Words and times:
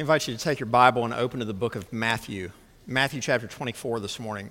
I 0.00 0.02
invite 0.02 0.26
you 0.26 0.34
to 0.34 0.42
take 0.42 0.58
your 0.58 0.66
Bible 0.66 1.04
and 1.04 1.12
open 1.12 1.40
to 1.40 1.44
the 1.44 1.52
book 1.52 1.76
of 1.76 1.92
Matthew. 1.92 2.52
Matthew 2.86 3.20
chapter 3.20 3.46
24 3.46 4.00
this 4.00 4.18
morning. 4.18 4.50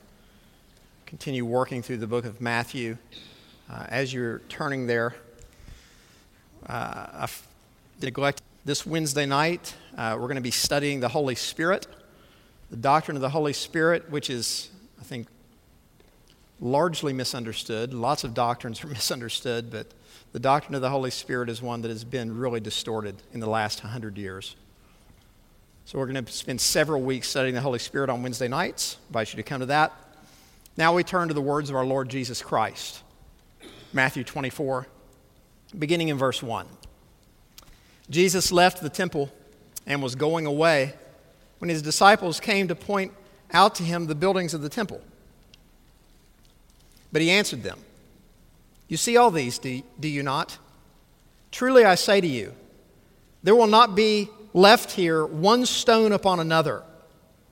Continue 1.07 1.43
working 1.43 1.81
through 1.81 1.97
the 1.97 2.05
book 2.05 2.23
of 2.25 2.39
Matthew. 2.39 2.99
Uh, 3.67 3.83
as 3.89 4.13
you're 4.13 4.43
turning 4.47 4.85
there, 4.85 5.15
uh, 6.67 7.25
I 7.25 7.27
neglect 7.99 8.43
this 8.63 8.85
Wednesday 8.85 9.25
night. 9.25 9.73
Uh, 9.97 10.11
we're 10.19 10.27
going 10.27 10.35
to 10.35 10.41
be 10.41 10.51
studying 10.51 10.99
the 10.99 11.07
Holy 11.07 11.33
Spirit, 11.33 11.87
the 12.69 12.77
doctrine 12.77 13.17
of 13.17 13.21
the 13.21 13.29
Holy 13.29 13.53
Spirit, 13.53 14.07
which 14.11 14.29
is, 14.29 14.69
I 15.01 15.03
think, 15.03 15.25
largely 16.61 17.11
misunderstood. 17.11 17.91
Lots 17.91 18.23
of 18.23 18.35
doctrines 18.35 18.83
are 18.83 18.87
misunderstood, 18.87 19.71
but 19.71 19.87
the 20.31 20.39
doctrine 20.39 20.75
of 20.75 20.81
the 20.81 20.91
Holy 20.91 21.09
Spirit 21.09 21.49
is 21.49 21.59
one 21.59 21.81
that 21.81 21.89
has 21.89 22.03
been 22.03 22.37
really 22.37 22.59
distorted 22.59 23.15
in 23.33 23.39
the 23.39 23.49
last 23.49 23.83
100 23.83 24.15
years. 24.15 24.55
So 25.89 25.97
we're 25.97 26.05
going 26.05 26.23
to 26.23 26.31
spend 26.31 26.61
several 26.61 27.01
weeks 27.01 27.29
studying 27.29 27.55
the 27.55 27.61
Holy 27.61 27.79
Spirit 27.79 28.11
on 28.11 28.21
Wednesday 28.21 28.47
nights. 28.47 28.97
I 28.99 29.07
invite 29.07 29.33
you 29.33 29.37
to 29.37 29.43
come 29.43 29.61
to 29.61 29.65
that. 29.65 29.91
Now 30.77 30.93
we 30.93 31.03
turn 31.03 31.29
to 31.29 31.33
the 31.33 31.41
words 31.41 31.71
of 31.71 31.75
our 31.75 31.83
Lord 31.83 32.09
Jesus 32.09 32.43
Christ. 32.43 33.01
Matthew 33.91 34.23
24, 34.23 34.85
beginning 35.79 36.09
in 36.09 36.17
verse 36.19 36.43
1. 36.43 36.67
Jesus 38.07 38.51
left 38.51 38.83
the 38.83 38.89
temple 38.89 39.31
and 39.87 40.03
was 40.03 40.13
going 40.13 40.45
away 40.45 40.93
when 41.57 41.69
his 41.69 41.81
disciples 41.81 42.39
came 42.39 42.67
to 42.67 42.75
point 42.75 43.11
out 43.51 43.73
to 43.73 43.83
him 43.83 44.05
the 44.05 44.13
buildings 44.13 44.53
of 44.53 44.61
the 44.61 44.69
temple. 44.69 45.01
But 47.11 47.23
he 47.23 47.31
answered 47.31 47.63
them, 47.63 47.79
You 48.87 48.97
see 48.97 49.17
all 49.17 49.31
these, 49.31 49.57
do, 49.57 49.81
do 49.99 50.07
you 50.07 50.21
not? 50.21 50.55
Truly 51.51 51.83
I 51.83 51.95
say 51.95 52.21
to 52.21 52.27
you, 52.27 52.53
there 53.41 53.55
will 53.55 53.65
not 53.65 53.95
be 53.95 54.29
left 54.53 54.91
here 54.91 55.25
one 55.25 55.65
stone 55.65 56.11
upon 56.11 56.39
another 56.39 56.83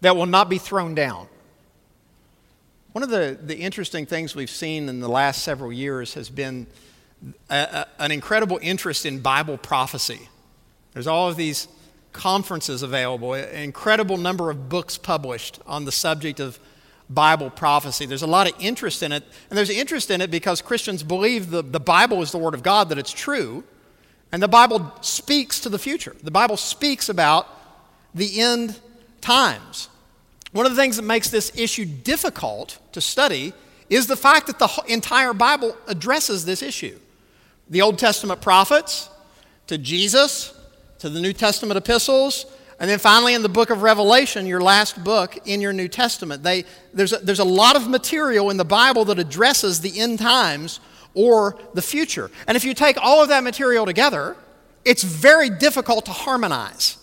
that 0.02 0.16
will 0.16 0.26
not 0.26 0.50
be 0.50 0.58
thrown 0.58 0.96
down. 0.96 1.28
One 2.92 3.04
of 3.04 3.10
the, 3.10 3.38
the 3.42 3.58
interesting 3.58 4.06
things 4.06 4.36
we've 4.36 4.50
seen 4.50 4.90
in 4.90 5.00
the 5.00 5.10
last 5.10 5.44
several 5.44 5.72
years 5.72 6.16
has 6.16 6.30
been 6.30 6.68
a, 7.50 7.56
a, 7.56 7.88
an 8.00 8.12
incredible 8.12 8.60
interest 8.62 9.06
in 9.06 9.20
Bible 9.20 9.58
prophecy. 9.58 10.30
There's 10.94 11.08
all 11.08 11.30
of 11.30 11.36
these 11.36 11.68
conferences 12.12 12.82
available, 12.82 13.34
an 13.34 13.64
incredible 13.64 14.18
number 14.18 14.50
of 14.50 14.70
books 14.70 14.98
published 14.98 15.60
on 15.68 15.86
the 15.86 15.92
subject 15.92 16.40
of 16.40 16.60
Bible 17.10 17.50
prophecy. 17.50 18.06
There's 18.06 18.24
a 18.24 18.28
lot 18.28 18.52
of 18.52 18.56
interest 18.60 19.04
in 19.04 19.12
it, 19.12 19.24
and 19.50 19.58
there's 19.58 19.70
interest 19.70 20.10
in 20.10 20.22
it 20.22 20.32
because 20.32 20.62
Christians 20.62 21.04
believe 21.04 21.52
the, 21.52 21.62
the 21.62 21.80
Bible 21.80 22.22
is 22.22 22.32
the 22.32 22.38
Word 22.38 22.54
of 22.54 22.64
God, 22.64 22.90
that 22.90 22.98
it's 22.98 23.12
true, 23.12 23.64
and 24.32 24.42
the 24.42 24.48
Bible 24.48 24.94
speaks 25.02 25.60
to 25.62 25.70
the 25.70 25.80
future. 25.80 26.16
The 26.22 26.32
Bible 26.32 26.58
speaks 26.58 27.10
about 27.10 27.48
the 28.14 28.42
end 28.42 28.80
times. 29.22 29.90
One 30.52 30.66
of 30.66 30.76
the 30.76 30.82
things 30.82 30.98
that 30.98 31.04
makes 31.04 31.30
this 31.30 31.52
issue 31.58 31.86
difficult 31.86 32.80
to 32.94 33.02
study 33.02 33.54
is 33.90 34.08
the 34.08 34.16
fact 34.16 34.48
that 34.48 34.60
the 34.60 34.84
entire 34.88 35.34
Bible 35.34 35.76
addresses 35.88 36.46
this 36.46 36.62
issue. 36.62 36.98
The 37.70 37.82
Old 37.82 38.00
Testament 38.00 38.42
prophets, 38.42 39.10
to 39.68 39.78
Jesus, 39.78 40.54
to 41.00 41.10
the 41.10 41.22
New 41.22 41.34
Testament 41.34 41.78
epistles, 41.78 42.46
and 42.80 42.90
then 42.90 43.00
finally 43.00 43.34
in 43.34 43.42
the 43.42 43.50
book 43.50 43.70
of 43.70 43.82
Revelation, 43.82 44.46
your 44.46 44.62
last 44.62 45.04
book 45.04 45.38
in 45.46 45.62
your 45.62 45.74
New 45.74 45.88
Testament. 45.88 46.44
They, 46.44 46.64
there's, 46.94 47.14
a, 47.14 47.18
there's 47.18 47.40
a 47.40 47.46
lot 47.46 47.76
of 47.76 47.88
material 47.88 48.50
in 48.50 48.58
the 48.58 48.66
Bible 48.66 49.06
that 49.06 49.20
addresses 49.20 49.82
the 49.82 50.00
end 50.00 50.20
times 50.20 50.80
or 51.18 51.58
the 51.74 51.82
future. 51.82 52.30
And 52.48 52.56
if 52.56 52.64
you 52.64 52.76
take 52.76 52.96
all 53.02 53.24
of 53.24 53.30
that 53.30 53.44
material 53.44 53.88
together, 53.88 54.38
it's 54.86 55.02
very 55.02 55.50
difficult 55.50 56.06
to 56.06 56.12
harmonize. 56.12 56.98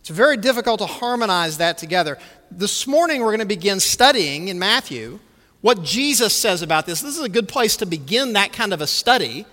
It's 0.00 0.10
very 0.10 0.36
difficult 0.36 0.80
to 0.80 0.86
harmonize 0.86 1.56
that 1.56 1.78
together. 1.78 2.18
This 2.50 2.86
morning, 2.86 3.22
we're 3.22 3.30
going 3.30 3.38
to 3.40 3.46
begin 3.46 3.80
studying 3.80 4.48
in 4.48 4.58
Matthew 4.58 5.18
what 5.62 5.82
Jesus 5.82 6.34
says 6.34 6.60
about 6.60 6.84
this. 6.84 7.00
This 7.00 7.16
is 7.16 7.24
a 7.24 7.28
good 7.30 7.48
place 7.48 7.76
to 7.78 7.86
begin 7.86 8.34
that 8.34 8.52
kind 8.52 8.74
of 8.74 8.82
a 8.82 8.86
study 8.86 9.46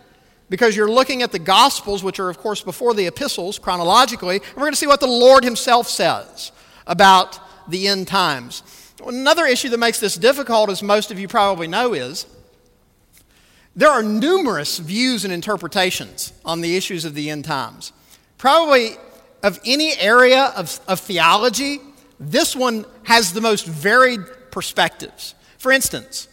because 0.49 0.75
you're 0.75 0.91
looking 0.91 1.21
at 1.21 1.31
the 1.31 1.39
Gospels, 1.39 2.03
which 2.03 2.19
are, 2.19 2.29
of 2.29 2.37
course, 2.37 2.61
before 2.61 2.93
the 2.93 3.07
epistles 3.07 3.57
chronologically, 3.57 4.35
and 4.35 4.55
we're 4.57 4.63
going 4.63 4.73
to 4.73 4.77
see 4.77 4.87
what 4.87 4.99
the 4.99 5.07
Lord 5.07 5.45
Himself 5.45 5.87
says 5.87 6.51
about 6.85 7.39
the 7.69 7.87
end 7.87 8.09
times. 8.09 8.63
Another 9.07 9.45
issue 9.45 9.69
that 9.69 9.79
makes 9.79 10.01
this 10.01 10.15
difficult, 10.15 10.69
as 10.69 10.83
most 10.83 11.09
of 11.09 11.17
you 11.17 11.29
probably 11.29 11.67
know, 11.67 11.93
is 11.93 12.25
there 13.75 13.89
are 13.89 14.03
numerous 14.03 14.79
views 14.79 15.23
and 15.23 15.33
interpretations 15.33 16.33
on 16.43 16.61
the 16.61 16.75
issues 16.75 17.05
of 17.05 17.13
the 17.13 17.29
end 17.29 17.45
times. 17.45 17.93
Probably 18.37 18.91
of 19.43 19.59
any 19.65 19.97
area 19.97 20.53
of, 20.55 20.79
of 20.87 20.99
theology, 20.99 21.79
this 22.19 22.55
one 22.55 22.85
has 23.03 23.33
the 23.33 23.41
most 23.41 23.65
varied 23.65 24.21
perspectives. 24.51 25.35
For 25.57 25.71
instance, 25.71 26.27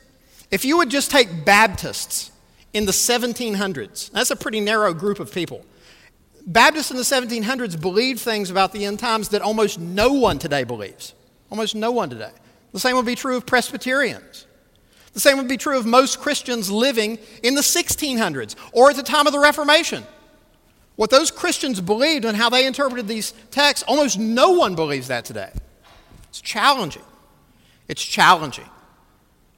if 0.51 0.65
you 0.65 0.77
would 0.79 0.91
just 0.91 1.11
take 1.11 1.45
Baptists 1.45 2.31
in 2.73 2.87
the 2.87 2.93
1700s, 2.93 4.11
that's 4.11 4.31
a 4.31 4.37
pretty 4.37 4.61
narrow 4.61 4.93
group 4.93 5.21
of 5.21 5.33
people. 5.33 5.65
Baptists 6.47 6.91
in 6.91 6.97
the 6.97 7.03
1700s 7.03 7.81
believed 7.81 8.21
things 8.21 8.51
about 8.51 8.73
the 8.73 8.85
end 8.85 8.99
times 8.99 9.29
that 9.31 9.43
almost 9.43 9.79
no 9.79 10.13
one 10.15 10.39
today 10.39 10.65
believes. 10.65 11.15
Almost 11.51 11.75
no 11.75 11.93
one 11.93 12.11
today. 12.11 12.33
The 12.73 12.81
same 12.81 12.97
would 12.97 13.07
be 13.07 13.15
true 13.15 13.37
of 13.37 13.47
Presbyterians. 13.47 14.47
The 15.19 15.23
same 15.23 15.39
would 15.39 15.49
be 15.49 15.57
true 15.57 15.77
of 15.77 15.85
most 15.85 16.21
Christians 16.21 16.71
living 16.71 17.19
in 17.43 17.57
the 17.57 17.61
1600s 17.61 18.55
or 18.71 18.91
at 18.91 18.95
the 18.95 19.03
time 19.03 19.27
of 19.27 19.33
the 19.33 19.41
Reformation. 19.41 20.05
What 20.95 21.11
those 21.11 21.33
Christians 21.33 21.81
believed 21.81 22.25
and 22.25 22.37
how 22.37 22.49
they 22.51 22.65
interpreted 22.69 23.09
these 23.09 23.33
texts, 23.51 23.85
almost 23.89 24.17
no 24.17 24.53
one 24.53 24.77
believes 24.77 25.09
that 25.09 25.25
today. 25.25 25.51
It's 26.29 26.41
challenging. 26.41 27.03
It's 27.89 28.05
challenging. 28.05 28.69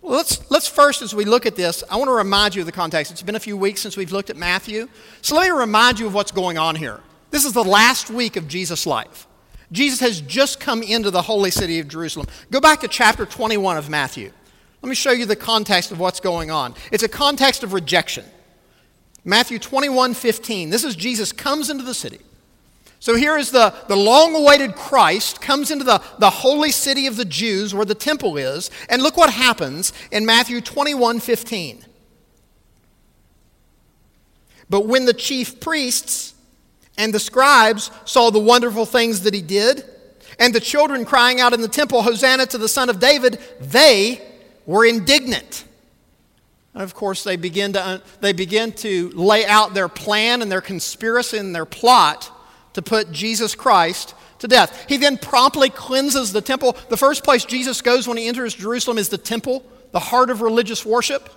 Well, 0.01 0.17
let's, 0.17 0.51
let's 0.51 0.67
first, 0.67 1.03
as 1.03 1.15
we 1.15 1.27
look 1.27 1.45
at 1.45 1.57
this, 1.57 1.85
I 1.91 1.97
want 1.97 2.09
to 2.09 2.15
remind 2.15 2.55
you 2.55 2.63
of 2.63 2.67
the 2.67 2.73
context. 2.73 3.13
It's 3.13 3.21
been 3.21 3.35
a 3.35 3.39
few 3.39 3.59
weeks 3.59 3.83
since 3.83 3.99
we've 3.99 4.13
looked 4.13 4.31
at 4.31 4.39
Matthew. 4.39 4.89
So 5.21 5.37
let 5.37 5.45
me 5.45 5.51
remind 5.51 5.99
you 5.99 6.07
of 6.07 6.15
what's 6.15 6.33
going 6.33 6.57
on 6.57 6.75
here. 6.75 7.01
This 7.31 7.45
is 7.45 7.53
the 7.53 7.63
last 7.63 8.09
week 8.09 8.37
of 8.37 8.49
Jesus' 8.49 8.87
life. 8.87 9.27
Jesus 9.73 10.01
has 10.01 10.23
just 10.23 10.59
come 10.59 10.83
into 10.83 11.11
the 11.11 11.21
holy 11.21 11.51
city 11.51 11.81
of 11.81 11.89
Jerusalem. 11.89 12.29
Go 12.51 12.63
back 12.63 12.81
to 12.81 12.89
chapter 12.89 13.27
21 13.27 13.77
of 13.77 13.91
Matthew. 13.91 14.33
Let 14.83 14.89
me 14.89 14.95
show 14.95 15.11
you 15.11 15.27
the 15.27 15.37
context 15.37 15.93
of 15.93 16.01
what's 16.01 16.21
going 16.21 16.51
on. 16.51 16.75
It's 16.91 17.03
a 17.03 17.09
context 17.09 17.63
of 17.63 17.73
rejection. 17.73 18.25
Matthew 19.25 19.59
21 19.59 20.15
15. 20.15 20.71
This 20.71 20.85
is 20.85 20.97
Jesus 20.97 21.33
comes 21.33 21.69
into 21.69 21.85
the 21.85 21.95
city. 21.95 22.21
So 22.99 23.17
here 23.17 23.39
is 23.39 23.51
the, 23.51 23.75
the 23.89 23.97
long 23.97 24.35
awaited 24.35 24.75
Christ 24.75 25.41
comes 25.41 25.71
into 25.71 25.85
the, 25.85 26.03
the 26.19 26.29
holy 26.29 26.71
city 26.71 27.07
of 27.07 27.17
the 27.17 27.25
Jews 27.25 27.75
where 27.75 27.87
the 27.87 27.95
temple 27.95 28.37
is. 28.37 28.71
And 28.91 29.03
look 29.03 29.17
what 29.17 29.31
happens 29.31 29.93
in 30.11 30.27
Matthew 30.27 30.61
21 30.61 31.21
15. 31.21 31.85
But 34.69 34.87
when 34.87 35.05
the 35.05 35.15
chief 35.15 35.61
priests 35.61 36.35
and 36.97 37.13
the 37.13 37.19
scribes 37.19 37.91
saw 38.05 38.31
the 38.31 38.39
wonderful 38.39 38.87
things 38.87 39.23
that 39.23 39.35
he 39.35 39.43
did, 39.43 39.85
and 40.39 40.55
the 40.55 40.61
children 40.61 41.05
crying 41.05 41.41
out 41.41 41.53
in 41.53 41.61
the 41.61 41.69
temple, 41.69 42.03
Hosanna 42.03 42.47
to 42.47 42.59
the 42.59 42.69
Son 42.69 42.89
of 42.89 42.99
David, 42.99 43.39
they 43.61 44.30
were 44.71 44.87
indignant. 44.87 45.65
And 46.75 46.83
of 46.85 46.95
course, 46.95 47.25
they 47.25 47.35
begin, 47.35 47.73
to, 47.73 48.01
they 48.21 48.33
begin 48.33 48.71
to 48.75 49.11
lay 49.11 49.45
out 49.45 49.75
their 49.75 49.89
plan 49.89 50.43
and 50.43 50.53
their 50.53 50.61
conspiracy 50.61 51.39
and 51.39 51.53
their 51.53 51.65
plot 51.65 52.31
to 52.75 52.83
put 52.83 53.11
Jesus 53.11 53.57
Christ 53.57 54.15
to 54.39 54.47
death. 54.47 54.87
He 54.89 54.97
then 54.97 55.19
promptly 55.19 55.71
cleanses 55.71 56.33
the 56.33 56.41
temple. 56.41 56.77
The 56.89 56.97
first 56.97 57.25
place 57.25 57.45
Jesus 57.45 57.83
goes 57.83 58.07
when 58.07 58.17
he 58.17 58.29
enters 58.29 58.55
Jerusalem 58.55 58.97
is 58.97 59.09
the 59.09 59.19
temple, 59.19 59.65
the 59.91 59.99
heart 59.99 60.31
of 60.31 60.41
religious 60.41 60.87
worship. 60.87 61.29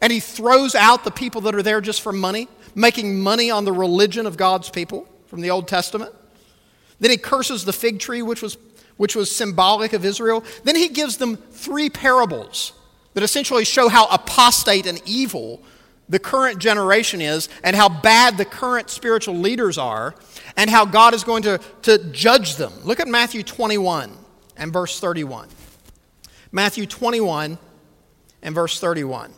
And 0.00 0.12
he 0.12 0.20
throws 0.20 0.76
out 0.76 1.02
the 1.02 1.10
people 1.10 1.40
that 1.40 1.56
are 1.56 1.64
there 1.64 1.80
just 1.80 2.02
for 2.02 2.12
money, 2.12 2.46
making 2.76 3.18
money 3.18 3.50
on 3.50 3.64
the 3.64 3.72
religion 3.72 4.26
of 4.26 4.36
God's 4.36 4.70
people 4.70 5.08
from 5.26 5.40
the 5.40 5.50
Old 5.50 5.66
Testament. 5.66 6.14
Then 7.00 7.10
he 7.10 7.16
curses 7.16 7.64
the 7.64 7.72
fig 7.72 7.98
tree, 7.98 8.22
which 8.22 8.42
was 8.42 8.56
which 8.96 9.14
was 9.14 9.34
symbolic 9.34 9.92
of 9.92 10.04
Israel. 10.04 10.44
Then 10.64 10.76
he 10.76 10.88
gives 10.88 11.16
them 11.16 11.36
three 11.36 11.90
parables 11.90 12.72
that 13.16 13.24
essentially 13.24 13.64
show 13.64 13.88
how 13.88 14.06
apostate 14.08 14.84
and 14.84 15.00
evil 15.06 15.62
the 16.06 16.18
current 16.18 16.58
generation 16.58 17.22
is 17.22 17.48
and 17.64 17.74
how 17.74 17.88
bad 17.88 18.36
the 18.36 18.44
current 18.44 18.90
spiritual 18.90 19.34
leaders 19.34 19.78
are 19.78 20.14
and 20.54 20.68
how 20.68 20.84
God 20.84 21.14
is 21.14 21.24
going 21.24 21.42
to, 21.44 21.58
to 21.80 21.96
judge 22.12 22.56
them. 22.56 22.74
Look 22.84 23.00
at 23.00 23.08
Matthew 23.08 23.42
21 23.42 24.12
and 24.58 24.70
verse 24.70 25.00
31. 25.00 25.48
Matthew 26.52 26.84
21 26.84 27.56
and 28.42 28.54
verse 28.54 28.78
31. 28.78 29.32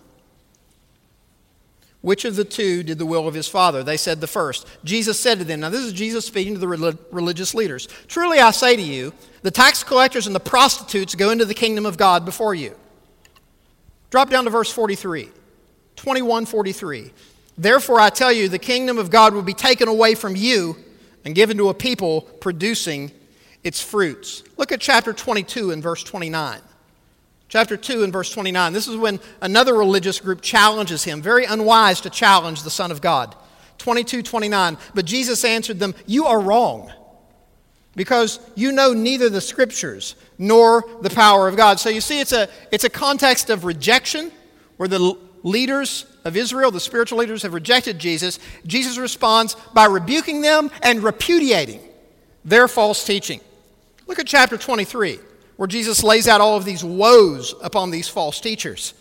Which 2.00 2.24
of 2.24 2.34
the 2.34 2.44
two 2.44 2.82
did 2.82 2.98
the 2.98 3.06
will 3.06 3.28
of 3.28 3.34
his 3.34 3.46
father? 3.46 3.84
They 3.84 3.96
said 3.96 4.20
the 4.20 4.26
first. 4.26 4.66
Jesus 4.82 5.20
said 5.20 5.38
to 5.38 5.44
them, 5.44 5.60
Now, 5.60 5.70
this 5.70 5.84
is 5.84 5.92
Jesus 5.92 6.26
speaking 6.26 6.54
to 6.54 6.60
the 6.60 6.98
religious 7.12 7.54
leaders. 7.54 7.86
Truly 8.08 8.40
I 8.40 8.50
say 8.50 8.74
to 8.74 8.82
you, 8.82 9.12
the 9.42 9.52
tax 9.52 9.84
collectors 9.84 10.26
and 10.26 10.34
the 10.34 10.40
prostitutes 10.40 11.14
go 11.14 11.30
into 11.30 11.44
the 11.44 11.54
kingdom 11.54 11.86
of 11.86 11.96
God 11.96 12.24
before 12.24 12.56
you. 12.56 12.74
Drop 14.10 14.30
down 14.30 14.44
to 14.44 14.50
verse 14.50 14.70
43. 14.70 15.24
2143. 15.96 17.12
Therefore 17.56 18.00
I 18.00 18.10
tell 18.10 18.32
you, 18.32 18.48
the 18.48 18.58
kingdom 18.58 18.98
of 18.98 19.10
God 19.10 19.34
will 19.34 19.42
be 19.42 19.54
taken 19.54 19.88
away 19.88 20.14
from 20.14 20.36
you 20.36 20.76
and 21.24 21.34
given 21.34 21.56
to 21.58 21.68
a 21.68 21.74
people 21.74 22.22
producing 22.22 23.10
its 23.64 23.82
fruits. 23.82 24.44
Look 24.56 24.70
at 24.72 24.80
chapter 24.80 25.12
22 25.12 25.72
and 25.72 25.82
verse 25.82 26.04
29. 26.04 26.60
Chapter 27.48 27.76
2 27.76 28.04
and 28.04 28.12
verse 28.12 28.30
29. 28.30 28.72
This 28.72 28.86
is 28.86 28.96
when 28.96 29.18
another 29.40 29.74
religious 29.74 30.20
group 30.20 30.42
challenges 30.42 31.04
him. 31.04 31.22
Very 31.22 31.46
unwise 31.46 32.00
to 32.02 32.10
challenge 32.10 32.62
the 32.62 32.70
Son 32.70 32.90
of 32.90 33.00
God. 33.00 33.34
22, 33.78 34.22
29. 34.22 34.76
But 34.94 35.04
Jesus 35.04 35.44
answered 35.44 35.78
them, 35.78 35.94
You 36.06 36.26
are 36.26 36.40
wrong, 36.40 36.92
because 37.96 38.38
you 38.54 38.72
know 38.72 38.92
neither 38.92 39.28
the 39.28 39.40
scriptures 39.40 40.14
nor 40.38 40.84
the 41.02 41.10
power 41.10 41.48
of 41.48 41.56
God. 41.56 41.80
So 41.80 41.88
you 41.88 42.00
see, 42.00 42.20
it's 42.20 42.32
a, 42.32 42.48
it's 42.70 42.84
a 42.84 42.90
context 42.90 43.50
of 43.50 43.64
rejection 43.64 44.30
where 44.76 44.88
the 44.88 45.16
leaders 45.42 46.06
of 46.24 46.36
Israel, 46.36 46.70
the 46.70 46.80
spiritual 46.80 47.18
leaders, 47.18 47.42
have 47.42 47.54
rejected 47.54 47.98
Jesus. 47.98 48.38
Jesus 48.66 48.98
responds 48.98 49.56
by 49.74 49.86
rebuking 49.86 50.40
them 50.42 50.70
and 50.82 51.02
repudiating 51.02 51.80
their 52.44 52.68
false 52.68 53.04
teaching. 53.04 53.40
Look 54.06 54.18
at 54.18 54.26
chapter 54.26 54.56
23, 54.56 55.18
where 55.56 55.66
Jesus 55.66 56.02
lays 56.02 56.28
out 56.28 56.40
all 56.40 56.56
of 56.56 56.64
these 56.64 56.84
woes 56.84 57.54
upon 57.62 57.90
these 57.90 58.08
false 58.08 58.40
teachers. 58.40 58.94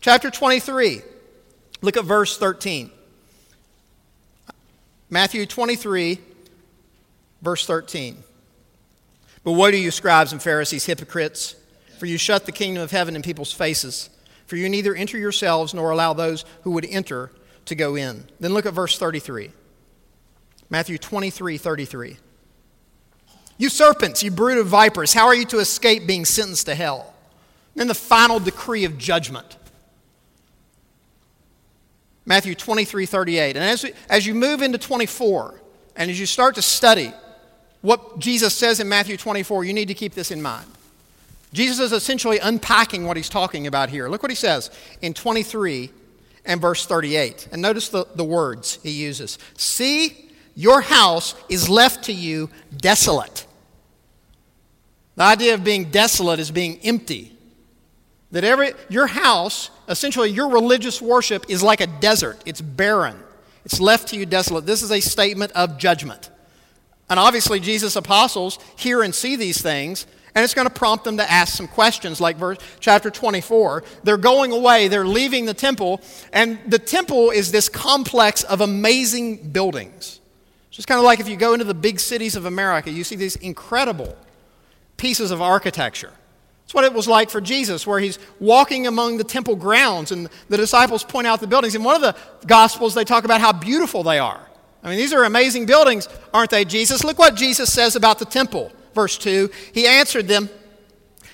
Chapter 0.00 0.30
23, 0.30 1.02
look 1.80 1.96
at 1.96 2.04
verse 2.04 2.38
13. 2.38 2.90
Matthew 5.10 5.46
23, 5.46 6.18
verse 7.40 7.66
13. 7.66 8.24
But 9.48 9.54
woe 9.54 9.70
to 9.70 9.78
you, 9.78 9.90
scribes 9.90 10.32
and 10.32 10.42
Pharisees, 10.42 10.84
hypocrites, 10.84 11.56
for 11.98 12.04
you 12.04 12.18
shut 12.18 12.44
the 12.44 12.52
kingdom 12.52 12.82
of 12.82 12.90
heaven 12.90 13.16
in 13.16 13.22
people's 13.22 13.50
faces. 13.50 14.10
For 14.44 14.56
you 14.56 14.68
neither 14.68 14.94
enter 14.94 15.16
yourselves 15.16 15.72
nor 15.72 15.88
allow 15.88 16.12
those 16.12 16.44
who 16.64 16.72
would 16.72 16.84
enter 16.84 17.30
to 17.64 17.74
go 17.74 17.94
in. 17.94 18.26
Then 18.40 18.52
look 18.52 18.66
at 18.66 18.74
verse 18.74 18.98
33. 18.98 19.50
Matthew 20.68 20.98
23, 20.98 21.56
33. 21.56 22.18
You 23.56 23.70
serpents, 23.70 24.22
you 24.22 24.30
brood 24.30 24.58
of 24.58 24.66
vipers, 24.66 25.14
how 25.14 25.26
are 25.26 25.34
you 25.34 25.46
to 25.46 25.60
escape 25.60 26.06
being 26.06 26.26
sentenced 26.26 26.66
to 26.66 26.74
hell? 26.74 27.14
Then 27.74 27.88
the 27.88 27.94
final 27.94 28.40
decree 28.40 28.84
of 28.84 28.98
judgment. 28.98 29.56
Matthew 32.26 32.54
23, 32.54 33.06
38. 33.06 33.56
And 33.56 33.64
as, 33.64 33.86
as 34.10 34.26
you 34.26 34.34
move 34.34 34.60
into 34.60 34.76
24, 34.76 35.58
and 35.96 36.10
as 36.10 36.20
you 36.20 36.26
start 36.26 36.56
to 36.56 36.62
study 36.62 37.14
what 37.80 38.18
Jesus 38.18 38.54
says 38.54 38.80
in 38.80 38.88
Matthew 38.88 39.16
24, 39.16 39.64
you 39.64 39.72
need 39.72 39.88
to 39.88 39.94
keep 39.94 40.14
this 40.14 40.30
in 40.30 40.42
mind. 40.42 40.66
Jesus 41.52 41.78
is 41.78 41.92
essentially 41.92 42.38
unpacking 42.38 43.06
what 43.06 43.16
he's 43.16 43.28
talking 43.28 43.66
about 43.66 43.88
here. 43.88 44.08
Look 44.08 44.22
what 44.22 44.30
he 44.30 44.36
says 44.36 44.70
in 45.00 45.14
23 45.14 45.90
and 46.44 46.60
verse 46.60 46.84
38. 46.86 47.48
And 47.52 47.62
notice 47.62 47.88
the, 47.88 48.06
the 48.14 48.24
words 48.24 48.78
he 48.82 48.90
uses 48.90 49.38
See, 49.56 50.30
your 50.54 50.80
house 50.80 51.34
is 51.48 51.68
left 51.68 52.04
to 52.04 52.12
you 52.12 52.50
desolate. 52.76 53.46
The 55.16 55.24
idea 55.24 55.54
of 55.54 55.64
being 55.64 55.90
desolate 55.90 56.40
is 56.40 56.50
being 56.50 56.78
empty. 56.82 57.32
That 58.30 58.44
every, 58.44 58.72
your 58.88 59.06
house, 59.06 59.70
essentially 59.88 60.30
your 60.30 60.50
religious 60.50 61.00
worship, 61.00 61.46
is 61.48 61.62
like 61.62 61.80
a 61.80 61.86
desert, 61.86 62.42
it's 62.44 62.60
barren, 62.60 63.16
it's 63.64 63.80
left 63.80 64.08
to 64.08 64.16
you 64.16 64.26
desolate. 64.26 64.66
This 64.66 64.82
is 64.82 64.92
a 64.92 65.00
statement 65.00 65.52
of 65.52 65.78
judgment. 65.78 66.30
And 67.10 67.18
obviously, 67.18 67.60
Jesus' 67.60 67.96
apostles 67.96 68.58
hear 68.76 69.02
and 69.02 69.14
see 69.14 69.36
these 69.36 69.60
things, 69.60 70.06
and 70.34 70.44
it's 70.44 70.54
going 70.54 70.68
to 70.68 70.74
prompt 70.74 71.04
them 71.04 71.16
to 71.16 71.30
ask 71.30 71.56
some 71.56 71.66
questions, 71.66 72.20
like 72.20 72.36
verse, 72.36 72.58
chapter 72.80 73.10
24. 73.10 73.82
They're 74.04 74.16
going 74.16 74.52
away, 74.52 74.88
they're 74.88 75.06
leaving 75.06 75.46
the 75.46 75.54
temple, 75.54 76.00
and 76.32 76.58
the 76.66 76.78
temple 76.78 77.30
is 77.30 77.50
this 77.50 77.68
complex 77.68 78.44
of 78.44 78.60
amazing 78.60 79.50
buildings. 79.50 80.20
It's 80.68 80.76
just 80.76 80.88
kind 80.88 80.98
of 80.98 81.04
like 81.04 81.18
if 81.18 81.28
you 81.28 81.36
go 81.36 81.54
into 81.54 81.64
the 81.64 81.74
big 81.74 81.98
cities 81.98 82.36
of 82.36 82.44
America, 82.44 82.90
you 82.90 83.04
see 83.04 83.16
these 83.16 83.36
incredible 83.36 84.16
pieces 84.96 85.30
of 85.30 85.40
architecture. 85.40 86.12
It's 86.64 86.74
what 86.74 86.84
it 86.84 86.92
was 86.92 87.08
like 87.08 87.30
for 87.30 87.40
Jesus, 87.40 87.86
where 87.86 87.98
he's 87.98 88.18
walking 88.38 88.86
among 88.86 89.16
the 89.16 89.24
temple 89.24 89.56
grounds, 89.56 90.12
and 90.12 90.28
the 90.50 90.58
disciples 90.58 91.02
point 91.02 91.26
out 91.26 91.40
the 91.40 91.46
buildings. 91.46 91.74
In 91.74 91.82
one 91.82 91.96
of 91.96 92.02
the 92.02 92.14
Gospels, 92.46 92.94
they 92.94 93.04
talk 93.04 93.24
about 93.24 93.40
how 93.40 93.52
beautiful 93.52 94.02
they 94.02 94.18
are. 94.18 94.47
I 94.82 94.90
mean, 94.90 94.98
these 94.98 95.12
are 95.12 95.24
amazing 95.24 95.66
buildings, 95.66 96.08
aren't 96.32 96.50
they, 96.50 96.64
Jesus? 96.64 97.04
Look 97.04 97.18
what 97.18 97.34
Jesus 97.34 97.72
says 97.72 97.96
about 97.96 98.18
the 98.18 98.24
temple. 98.24 98.72
Verse 98.94 99.18
2 99.18 99.50
He 99.72 99.86
answered 99.86 100.28
them, 100.28 100.48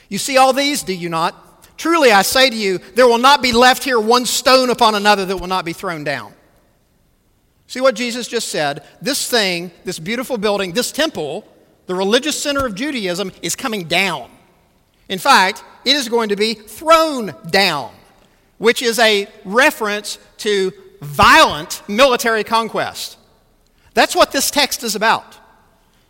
You 0.08 0.18
see 0.18 0.36
all 0.36 0.52
these, 0.52 0.82
do 0.82 0.94
you 0.94 1.08
not? 1.08 1.40
Truly, 1.76 2.12
I 2.12 2.22
say 2.22 2.50
to 2.50 2.56
you, 2.56 2.78
there 2.94 3.08
will 3.08 3.18
not 3.18 3.42
be 3.42 3.52
left 3.52 3.82
here 3.82 3.98
one 3.98 4.26
stone 4.26 4.70
upon 4.70 4.94
another 4.94 5.24
that 5.26 5.36
will 5.36 5.48
not 5.48 5.64
be 5.64 5.72
thrown 5.72 6.04
down. 6.04 6.32
See 7.66 7.80
what 7.80 7.96
Jesus 7.96 8.28
just 8.28 8.48
said? 8.48 8.84
This 9.02 9.28
thing, 9.28 9.70
this 9.84 9.98
beautiful 9.98 10.38
building, 10.38 10.72
this 10.72 10.92
temple, 10.92 11.46
the 11.86 11.94
religious 11.94 12.40
center 12.40 12.64
of 12.64 12.74
Judaism, 12.74 13.32
is 13.42 13.56
coming 13.56 13.88
down. 13.88 14.30
In 15.08 15.18
fact, 15.18 15.64
it 15.84 15.96
is 15.96 16.08
going 16.08 16.28
to 16.28 16.36
be 16.36 16.54
thrown 16.54 17.34
down, 17.50 17.92
which 18.58 18.82
is 18.82 18.98
a 18.98 19.26
reference 19.44 20.18
to 20.38 20.72
violent 21.00 21.82
military 21.88 22.44
conquest. 22.44 23.18
That's 23.94 24.14
what 24.14 24.32
this 24.32 24.50
text 24.50 24.82
is 24.82 24.94
about. 24.94 25.38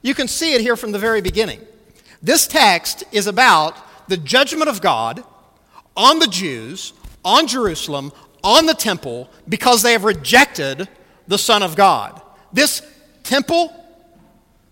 You 0.02 0.14
can 0.14 0.28
see 0.28 0.54
it 0.54 0.60
here 0.60 0.76
from 0.76 0.92
the 0.92 0.98
very 0.98 1.20
beginning. 1.20 1.60
This 2.22 2.46
text 2.46 3.04
is 3.12 3.26
about 3.26 3.76
the 4.08 4.16
judgment 4.16 4.68
of 4.68 4.80
God 4.80 5.22
on 5.96 6.18
the 6.18 6.26
Jews, 6.26 6.92
on 7.24 7.46
Jerusalem, 7.46 8.12
on 8.42 8.66
the 8.66 8.74
temple, 8.74 9.30
because 9.48 9.82
they 9.82 9.92
have 9.92 10.04
rejected 10.04 10.88
the 11.28 11.38
Son 11.38 11.62
of 11.62 11.76
God. 11.76 12.20
This 12.52 12.82
temple 13.22 13.72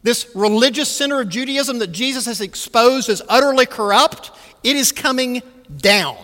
this 0.02 0.28
religious 0.34 0.88
center 0.88 1.20
of 1.20 1.28
Judaism 1.28 1.78
that 1.78 1.92
Jesus 1.92 2.26
has 2.26 2.40
exposed 2.40 3.08
as 3.08 3.22
utterly 3.28 3.66
corrupt, 3.66 4.32
it 4.64 4.76
is 4.76 4.90
coming 4.92 5.42
down. 5.76 6.18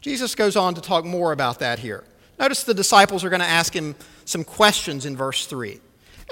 Jesus 0.00 0.34
goes 0.34 0.56
on 0.56 0.74
to 0.74 0.80
talk 0.80 1.04
more 1.04 1.32
about 1.32 1.58
that 1.58 1.80
here. 1.80 2.04
Notice 2.38 2.62
the 2.62 2.74
disciples 2.74 3.24
are 3.24 3.30
going 3.30 3.40
to 3.40 3.46
ask 3.46 3.74
him 3.74 3.96
some 4.28 4.44
questions 4.44 5.06
in 5.06 5.16
verse 5.16 5.46
3. 5.46 5.80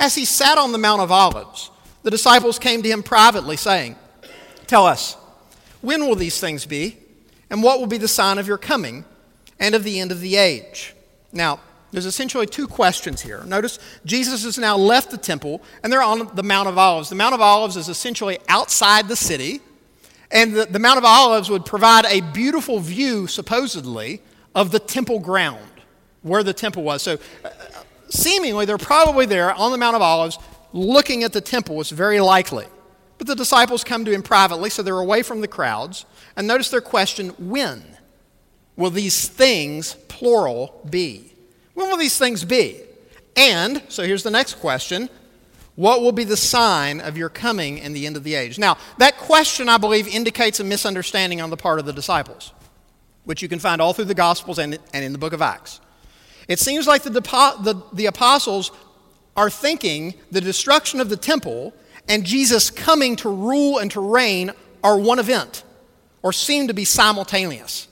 As 0.00 0.14
he 0.14 0.24
sat 0.24 0.58
on 0.58 0.72
the 0.72 0.78
Mount 0.78 1.00
of 1.00 1.10
Olives, 1.10 1.70
the 2.02 2.10
disciples 2.10 2.58
came 2.58 2.82
to 2.82 2.88
him 2.88 3.02
privately, 3.02 3.56
saying, 3.56 3.96
Tell 4.66 4.86
us, 4.86 5.16
when 5.80 6.06
will 6.06 6.14
these 6.14 6.38
things 6.38 6.66
be? 6.66 6.98
And 7.48 7.62
what 7.62 7.78
will 7.78 7.86
be 7.86 7.98
the 7.98 8.08
sign 8.08 8.38
of 8.38 8.46
your 8.46 8.58
coming 8.58 9.04
and 9.58 9.74
of 9.74 9.84
the 9.84 10.00
end 10.00 10.10
of 10.12 10.20
the 10.20 10.36
age? 10.36 10.94
Now, 11.32 11.60
there's 11.92 12.06
essentially 12.06 12.46
two 12.46 12.66
questions 12.66 13.22
here. 13.22 13.42
Notice 13.44 13.78
Jesus 14.04 14.44
has 14.44 14.58
now 14.58 14.76
left 14.76 15.10
the 15.10 15.16
temple 15.16 15.62
and 15.82 15.92
they're 15.92 16.02
on 16.02 16.34
the 16.34 16.42
Mount 16.42 16.68
of 16.68 16.76
Olives. 16.76 17.08
The 17.08 17.14
Mount 17.14 17.34
of 17.34 17.40
Olives 17.40 17.76
is 17.76 17.88
essentially 17.88 18.38
outside 18.48 19.08
the 19.08 19.16
city, 19.16 19.60
and 20.30 20.54
the, 20.54 20.66
the 20.66 20.78
Mount 20.80 20.98
of 20.98 21.04
Olives 21.04 21.48
would 21.48 21.64
provide 21.64 22.04
a 22.06 22.20
beautiful 22.20 22.80
view, 22.80 23.26
supposedly, 23.26 24.20
of 24.54 24.72
the 24.72 24.80
temple 24.80 25.20
ground, 25.20 25.70
where 26.22 26.42
the 26.42 26.52
temple 26.52 26.82
was. 26.82 27.02
So, 27.02 27.18
seemingly, 28.08 28.64
they're 28.64 28.78
probably 28.78 29.26
there 29.26 29.52
on 29.54 29.72
the 29.72 29.78
Mount 29.78 29.96
of 29.96 30.02
Olives 30.02 30.38
looking 30.72 31.24
at 31.24 31.32
the 31.32 31.40
temple. 31.40 31.80
It's 31.80 31.90
very 31.90 32.20
likely. 32.20 32.66
But 33.18 33.26
the 33.26 33.34
disciples 33.34 33.84
come 33.84 34.04
to 34.04 34.12
him 34.12 34.22
privately, 34.22 34.70
so 34.70 34.82
they're 34.82 34.98
away 34.98 35.22
from 35.22 35.40
the 35.40 35.48
crowds. 35.48 36.04
And 36.36 36.46
notice 36.46 36.70
their 36.70 36.80
question 36.80 37.30
when 37.38 37.82
will 38.76 38.90
these 38.90 39.28
things, 39.28 39.94
plural, 40.08 40.80
be? 40.88 41.32
When 41.74 41.88
will 41.88 41.96
these 41.96 42.18
things 42.18 42.44
be? 42.44 42.80
And, 43.36 43.82
so 43.88 44.02
here's 44.02 44.22
the 44.22 44.30
next 44.30 44.54
question 44.54 45.08
what 45.76 46.00
will 46.00 46.12
be 46.12 46.24
the 46.24 46.38
sign 46.38 47.00
of 47.02 47.18
your 47.18 47.28
coming 47.28 47.80
and 47.82 47.94
the 47.94 48.06
end 48.06 48.16
of 48.16 48.24
the 48.24 48.34
age? 48.34 48.58
Now, 48.58 48.78
that 48.96 49.18
question, 49.18 49.68
I 49.68 49.76
believe, 49.76 50.08
indicates 50.08 50.58
a 50.58 50.64
misunderstanding 50.64 51.42
on 51.42 51.50
the 51.50 51.56
part 51.56 51.78
of 51.78 51.84
the 51.84 51.92
disciples, 51.92 52.52
which 53.24 53.42
you 53.42 53.48
can 53.48 53.58
find 53.58 53.82
all 53.82 53.92
through 53.92 54.06
the 54.06 54.14
Gospels 54.14 54.58
and, 54.58 54.78
and 54.94 55.04
in 55.04 55.12
the 55.12 55.18
book 55.18 55.34
of 55.34 55.42
Acts. 55.42 55.80
It 56.48 56.58
seems 56.58 56.86
like 56.86 57.02
the, 57.02 57.10
the, 57.10 57.82
the 57.92 58.06
apostles 58.06 58.70
are 59.36 59.50
thinking 59.50 60.14
the 60.30 60.40
destruction 60.40 61.00
of 61.00 61.08
the 61.08 61.16
temple 61.16 61.74
and 62.08 62.24
Jesus 62.24 62.70
coming 62.70 63.16
to 63.16 63.28
rule 63.28 63.78
and 63.78 63.90
to 63.90 64.00
reign 64.00 64.52
are 64.82 64.98
one 64.98 65.18
event 65.18 65.64
or 66.22 66.32
seem 66.32 66.68
to 66.68 66.74
be 66.74 66.84
simultaneous. 66.84 67.88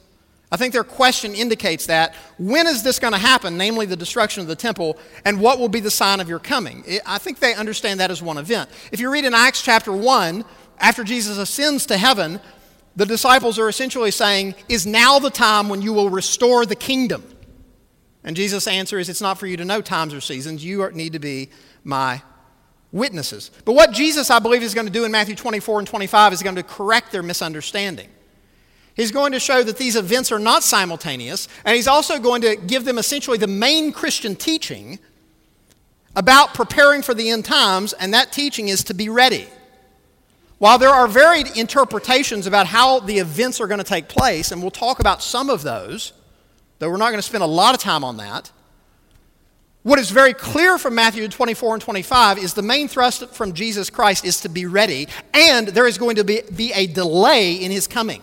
I 0.52 0.56
think 0.56 0.72
their 0.72 0.84
question 0.84 1.34
indicates 1.34 1.86
that. 1.86 2.14
When 2.38 2.68
is 2.68 2.84
this 2.84 3.00
going 3.00 3.12
to 3.12 3.18
happen, 3.18 3.56
namely 3.56 3.86
the 3.86 3.96
destruction 3.96 4.40
of 4.40 4.46
the 4.46 4.54
temple, 4.54 4.96
and 5.24 5.40
what 5.40 5.58
will 5.58 5.68
be 5.68 5.80
the 5.80 5.90
sign 5.90 6.20
of 6.20 6.28
your 6.28 6.38
coming? 6.38 6.84
I 7.04 7.18
think 7.18 7.40
they 7.40 7.54
understand 7.54 7.98
that 7.98 8.12
as 8.12 8.22
one 8.22 8.38
event. 8.38 8.70
If 8.92 9.00
you 9.00 9.10
read 9.10 9.24
in 9.24 9.34
Acts 9.34 9.62
chapter 9.62 9.90
1, 9.90 10.44
after 10.78 11.02
Jesus 11.02 11.38
ascends 11.38 11.86
to 11.86 11.96
heaven, 11.96 12.40
the 12.94 13.06
disciples 13.06 13.58
are 13.58 13.68
essentially 13.68 14.12
saying, 14.12 14.54
Is 14.68 14.86
now 14.86 15.18
the 15.18 15.30
time 15.30 15.68
when 15.68 15.82
you 15.82 15.92
will 15.92 16.08
restore 16.08 16.64
the 16.66 16.76
kingdom? 16.76 17.24
And 18.24 18.34
Jesus' 18.34 18.66
answer 18.66 18.98
is, 18.98 19.08
It's 19.08 19.20
not 19.20 19.38
for 19.38 19.46
you 19.46 19.56
to 19.58 19.64
know 19.64 19.80
times 19.80 20.14
or 20.14 20.20
seasons. 20.20 20.64
You 20.64 20.90
need 20.92 21.12
to 21.12 21.18
be 21.18 21.50
my 21.84 22.22
witnesses. 22.90 23.50
But 23.64 23.74
what 23.74 23.92
Jesus, 23.92 24.30
I 24.30 24.38
believe, 24.38 24.62
is 24.62 24.72
going 24.72 24.86
to 24.86 24.92
do 24.92 25.04
in 25.04 25.12
Matthew 25.12 25.34
24 25.34 25.80
and 25.80 25.88
25 25.88 26.32
is 26.32 26.42
going 26.42 26.56
to 26.56 26.62
correct 26.62 27.12
their 27.12 27.22
misunderstanding. 27.22 28.08
He's 28.94 29.10
going 29.10 29.32
to 29.32 29.40
show 29.40 29.62
that 29.62 29.76
these 29.76 29.96
events 29.96 30.30
are 30.30 30.38
not 30.38 30.62
simultaneous, 30.62 31.48
and 31.64 31.74
he's 31.74 31.88
also 31.88 32.20
going 32.20 32.42
to 32.42 32.54
give 32.54 32.84
them 32.84 32.96
essentially 32.96 33.36
the 33.36 33.48
main 33.48 33.92
Christian 33.92 34.36
teaching 34.36 35.00
about 36.14 36.54
preparing 36.54 37.02
for 37.02 37.12
the 37.12 37.30
end 37.30 37.44
times, 37.44 37.92
and 37.94 38.14
that 38.14 38.32
teaching 38.32 38.68
is 38.68 38.84
to 38.84 38.94
be 38.94 39.08
ready. 39.08 39.48
While 40.58 40.78
there 40.78 40.90
are 40.90 41.08
varied 41.08 41.56
interpretations 41.56 42.46
about 42.46 42.68
how 42.68 43.00
the 43.00 43.18
events 43.18 43.60
are 43.60 43.66
going 43.66 43.78
to 43.78 43.84
take 43.84 44.08
place, 44.08 44.52
and 44.52 44.62
we'll 44.62 44.70
talk 44.70 45.00
about 45.00 45.22
some 45.22 45.50
of 45.50 45.62
those, 45.62 46.12
though 46.78 46.90
we're 46.90 46.96
not 46.96 47.10
going 47.10 47.18
to 47.18 47.22
spend 47.22 47.42
a 47.42 47.46
lot 47.46 47.74
of 47.74 47.80
time 47.80 48.04
on 48.04 48.16
that, 48.18 48.50
what 49.84 49.98
is 49.98 50.10
very 50.10 50.32
clear 50.32 50.78
from 50.78 50.94
Matthew 50.94 51.28
24 51.28 51.74
and 51.74 51.82
25 51.82 52.38
is 52.38 52.54
the 52.54 52.62
main 52.62 52.88
thrust 52.88 53.28
from 53.34 53.52
Jesus 53.52 53.90
Christ 53.90 54.24
is 54.24 54.40
to 54.40 54.48
be 54.48 54.64
ready, 54.64 55.08
and 55.34 55.68
there 55.68 55.86
is 55.86 55.98
going 55.98 56.16
to 56.16 56.24
be, 56.24 56.40
be 56.56 56.72
a 56.72 56.86
delay 56.86 57.52
in 57.56 57.70
his 57.70 57.86
coming. 57.86 58.22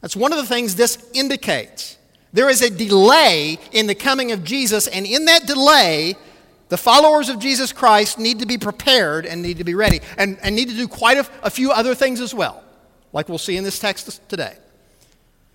That's 0.00 0.16
one 0.16 0.32
of 0.32 0.38
the 0.38 0.46
things 0.46 0.74
this 0.74 0.98
indicates. 1.14 1.98
There 2.32 2.50
is 2.50 2.62
a 2.62 2.68
delay 2.68 3.58
in 3.70 3.86
the 3.86 3.94
coming 3.94 4.32
of 4.32 4.42
Jesus, 4.42 4.88
and 4.88 5.06
in 5.06 5.26
that 5.26 5.46
delay, 5.46 6.16
the 6.68 6.76
followers 6.76 7.28
of 7.28 7.38
Jesus 7.38 7.72
Christ 7.72 8.18
need 8.18 8.40
to 8.40 8.46
be 8.46 8.58
prepared 8.58 9.26
and 9.26 9.40
need 9.40 9.58
to 9.58 9.64
be 9.64 9.76
ready, 9.76 10.00
and, 10.18 10.36
and 10.42 10.56
need 10.56 10.68
to 10.68 10.74
do 10.74 10.88
quite 10.88 11.16
a, 11.16 11.28
a 11.44 11.50
few 11.50 11.70
other 11.70 11.94
things 11.94 12.20
as 12.20 12.34
well, 12.34 12.64
like 13.12 13.28
we'll 13.28 13.38
see 13.38 13.56
in 13.56 13.62
this 13.62 13.78
text 13.78 14.28
today. 14.28 14.56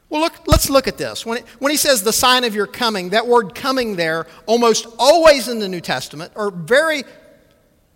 Well, 0.10 0.22
look, 0.22 0.48
let's 0.48 0.70
look 0.70 0.88
at 0.88 0.98
this. 0.98 1.25
When, 1.25 1.39
it, 1.39 1.48
when 1.60 1.72
he 1.72 1.78
says 1.78 2.04
the 2.04 2.13
sign 2.13 2.44
of 2.44 2.56
your 2.56 2.66
coming, 2.66 3.10
that 3.10 3.28
word 3.28 3.54
coming 3.54 3.96
there, 3.96 4.25
almost 4.48 4.88
always 4.98 5.48
in 5.48 5.60
the 5.60 5.70
New 5.70 5.82
Testament, 5.82 6.34
or 6.36 6.50
very 6.50 7.04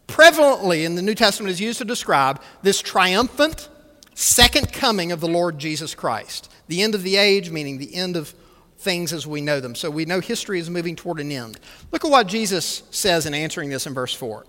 prevalently 0.08 0.86
in 0.86 0.96
the 0.96 1.02
New 1.02 1.16
Testament, 1.16 1.52
is 1.52 1.60
used 1.60 1.80
to 1.80 1.86
describe 1.86 2.42
this 2.62 2.82
triumphant 2.82 3.68
second 4.14 4.72
coming 4.72 5.12
of 5.12 5.22
the 5.22 5.28
Lord 5.28 5.58
Jesus 5.58 5.96
Christ. 5.96 6.52
The 6.68 6.84
end 6.84 6.94
of 6.94 7.02
the 7.02 7.16
age, 7.16 7.50
meaning 7.50 7.80
the 7.80 7.96
end 7.96 8.16
of 8.16 8.36
things 8.78 9.12
as 9.12 9.26
we 9.26 9.42
know 9.42 9.60
them. 9.60 9.74
So 9.74 9.90
we 9.90 10.06
know 10.06 10.20
history 10.20 10.60
is 10.60 10.70
moving 10.70 10.96
toward 10.96 11.20
an 11.20 11.32
end. 11.32 11.60
Look 11.92 12.06
at 12.06 12.12
what 12.12 12.28
Jesus 12.28 12.84
says 12.92 13.26
in 13.26 13.34
answering 13.34 13.70
this 13.70 13.88
in 13.88 13.94
verse 13.94 14.14
4. 14.14 14.46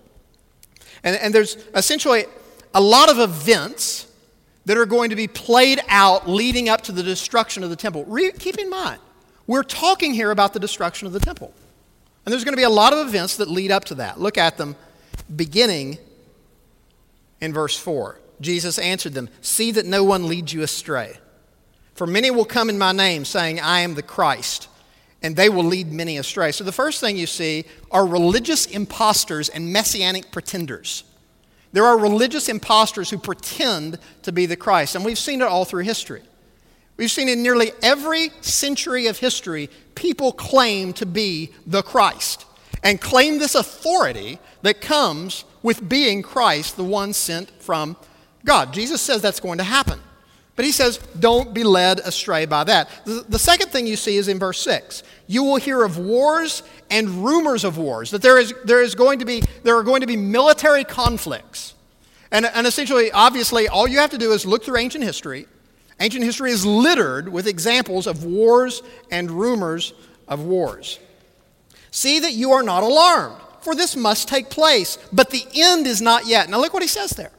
And, 1.03 1.17
and 1.17 1.35
there's 1.35 1.57
essentially 1.75 2.25
a 2.75 2.81
lot 2.81 3.11
of 3.11 3.19
events 3.19 4.07
that 4.67 4.77
are 4.77 4.87
going 4.87 5.11
to 5.11 5.17
be 5.17 5.29
played 5.29 5.81
out 5.89 6.29
leading 6.29 6.69
up 6.69 6.83
to 6.83 6.93
the 6.93 7.03
destruction 7.03 7.63
of 7.63 7.71
the 7.71 7.77
temple. 7.77 8.05
Re- 8.07 8.33
keep 8.33 8.59
in 8.59 8.71
mind, 8.71 9.01
we're 9.47 9.63
talking 9.63 10.15
here 10.15 10.31
about 10.31 10.53
the 10.53 10.61
destruction 10.61 11.07
of 11.07 11.13
the 11.13 11.21
temple. 11.21 11.53
And 12.25 12.33
there's 12.33 12.45
going 12.45 12.55
to 12.55 12.59
be 12.61 12.63
a 12.63 12.71
lot 12.71 12.93
of 12.93 13.07
events 13.07 13.37
that 13.37 13.49
lead 13.49 13.71
up 13.71 13.85
to 13.87 13.97
that. 13.97 14.19
Look 14.19 14.39
at 14.39 14.57
them 14.57 14.77
beginning 15.35 15.99
in 17.41 17.53
verse 17.53 17.77
4. 17.77 18.19
Jesus 18.41 18.79
answered 18.79 19.15
them 19.15 19.29
See 19.41 19.71
that 19.73 19.87
no 19.87 20.03
one 20.05 20.27
leads 20.29 20.53
you 20.53 20.63
astray. 20.63 21.19
For 21.95 22.07
many 22.07 22.31
will 22.31 22.45
come 22.45 22.69
in 22.69 22.79
my 22.79 22.93
name, 22.93 23.25
saying, 23.25 23.61
I 23.61 23.81
am 23.81 23.95
the 23.95 24.03
Christ, 24.03 24.69
and 25.23 25.37
they 25.37 25.49
will 25.49 25.63
lead 25.63 25.93
many 25.93 26.17
astray. 26.19 26.51
So 26.51 26.65
the 26.65 26.73
first 26.73 27.01
thing 27.01 27.17
you 27.17 27.27
see 27.27 27.67
are 27.91 28.05
religious 28.05 28.67
impostors 28.67 29.49
and 29.49 29.73
messianic 29.73 30.33
pretenders. 30.33 31.05
There 31.75 31.85
are 31.85 31.99
religious 31.99 32.49
impostors 32.49 33.11
who 33.11 33.19
pretend 33.19 33.99
to 34.23 34.31
be 34.31 34.47
the 34.47 34.55
Christ, 34.55 34.95
and 34.95 35.05
we've 35.05 35.19
seen 35.19 35.41
it 35.41 35.49
all 35.49 35.65
through 35.65 35.83
history. 35.83 36.23
We've 36.97 37.11
seen 37.11 37.29
in 37.29 37.43
nearly 37.43 37.73
every 37.83 38.31
century 38.43 39.09
of 39.09 39.19
history, 39.19 39.69
people 39.97 40.31
claim 40.31 40.93
to 40.93 41.05
be 41.05 41.51
the 41.67 41.83
Christ 41.83 42.47
and 42.85 43.01
claim 43.01 43.41
this 43.41 43.57
authority 43.57 44.39
that 44.63 44.81
comes 44.81 45.45
with 45.65 45.89
being 45.89 46.23
Christ, 46.23 46.77
the 46.77 46.85
one 46.85 47.13
sent 47.13 47.51
from 47.61 47.97
God. 48.45 48.73
Jesus 48.73 49.03
says 49.03 49.21
that's 49.21 49.41
going 49.41 49.59
to 49.59 49.65
happen. 49.65 49.99
But 50.55 50.67
he 50.67 50.71
says, 50.71 50.99
don't 51.19 51.53
be 51.53 51.65
led 51.65 51.99
astray 51.99 52.47
by 52.47 52.63
that. 52.65 52.89
The, 53.05 53.39
second 53.41 53.71
thing 53.71 53.89
you 53.89 53.97
see 53.97 54.17
is 54.17 54.29
in 54.29 54.39
verse 54.39 54.61
6. 54.61 55.03
You 55.27 55.43
will 55.43 55.57
hear 55.57 55.83
of 55.83 55.97
wars 55.97 56.63
and 56.91 57.25
rumors 57.25 57.65
of 57.65 57.79
wars, 57.79 58.11
that 58.11 58.23
there 58.23 58.39
is, 58.39 58.55
there 58.65 58.83
is 58.83 58.95
going 58.95 59.21
to 59.21 59.25
be, 59.25 59.43
there 59.63 59.77
are 59.77 59.83
going 59.83 60.03
to 60.03 60.07
be 60.07 60.17
military 60.17 60.85
conflicts. 60.85 61.75
And, 62.31 62.47
and 62.47 62.67
essentially, 62.67 63.11
obviously, 63.13 63.69
all 63.69 63.89
you 63.89 63.99
have 63.99 64.11
to 64.11 64.19
do 64.19 64.33
is 64.33 64.45
look 64.45 64.65
through 64.65 64.77
ancient 64.77 65.05
history. 65.05 65.47
Ancient 66.01 66.25
history 66.25 66.51
is 66.51 66.67
littered 66.67 67.29
with 67.29 67.47
examples 67.47 68.07
of 68.07 68.25
wars 68.25 68.83
and 69.11 69.31
rumors 69.31 69.95
of 70.27 70.43
wars. 70.43 70.99
See 71.91 72.19
that 72.19 72.33
you 72.33 72.53
are 72.53 72.63
not 72.63 72.83
alarmed, 72.83 73.41
for 73.61 73.75
this 73.75 73.95
must 73.95 74.29
take 74.29 74.51
place, 74.51 74.99
but 75.13 75.31
the 75.31 75.45
end 75.55 75.87
is 75.87 76.03
not 76.03 76.27
yet. 76.27 76.51
Now, 76.51 76.59
look 76.59 76.75
what 76.75 76.83
he 76.83 76.89
says 76.89 77.11
there. 77.11 77.31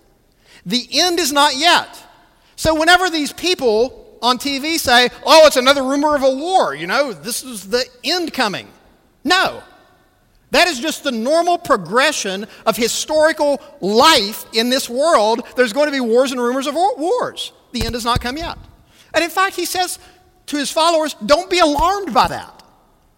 The 0.65 0.87
end 0.93 1.19
is 1.19 1.33
not 1.33 1.57
yet. 1.57 2.01
So, 2.55 2.73
whenever 2.79 3.09
these 3.09 3.33
people 3.33 4.04
on 4.25 4.39
TV 4.39 4.77
say, 4.77 5.09
oh, 5.25 5.45
it's 5.45 5.55
another 5.55 5.83
rumor 5.83 6.15
of 6.15 6.23
a 6.23 6.35
war, 6.35 6.73
you 6.73 6.87
know, 6.87 7.13
this 7.13 7.43
is 7.43 7.69
the 7.69 7.85
end 8.03 8.33
coming. 8.33 8.67
No. 9.23 9.61
That 10.51 10.67
is 10.67 10.79
just 10.79 11.03
the 11.03 11.11
normal 11.11 11.57
progression 11.57 12.47
of 12.65 12.75
historical 12.75 13.61
life 13.81 14.45
in 14.53 14.69
this 14.69 14.89
world. 14.89 15.45
There's 15.55 15.73
going 15.73 15.87
to 15.87 15.91
be 15.91 15.99
wars 15.99 16.31
and 16.31 16.41
rumors 16.41 16.67
of 16.67 16.75
wars. 16.75 17.51
The 17.71 17.85
end 17.85 17.93
has 17.93 18.05
not 18.05 18.19
come 18.19 18.37
yet. 18.37 18.57
And 19.13 19.23
in 19.23 19.29
fact, 19.29 19.55
he 19.55 19.65
says 19.65 19.99
to 20.47 20.57
his 20.57 20.71
followers, 20.71 21.15
don't 21.25 21.49
be 21.49 21.59
alarmed 21.59 22.13
by 22.13 22.27
that. 22.27 22.63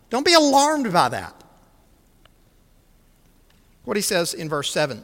Don't 0.10 0.26
be 0.26 0.34
alarmed 0.34 0.92
by 0.92 1.10
that. 1.10 1.34
What 3.84 3.96
he 3.96 4.02
says 4.02 4.34
in 4.34 4.50
verse 4.50 4.72
7 4.72 5.04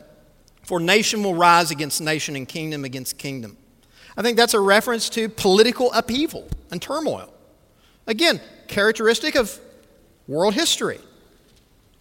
For 0.64 0.80
nation 0.80 1.24
will 1.24 1.36
rise 1.36 1.72
against 1.72 2.02
nation 2.02 2.36
and 2.36 2.48
kingdom 2.48 2.84
against 2.84 3.18
kingdom. 3.18 3.58
I 4.16 4.22
think 4.22 4.38
that's 4.38 4.54
a 4.54 4.60
reference 4.60 5.10
to 5.10 5.30
political 5.30 5.92
upheaval 5.94 6.48
and 6.72 6.82
turmoil. 6.82 7.34
Again, 8.08 8.42
characteristic 8.68 9.36
of 9.36 9.60
world 10.28 10.54
history. 10.54 11.00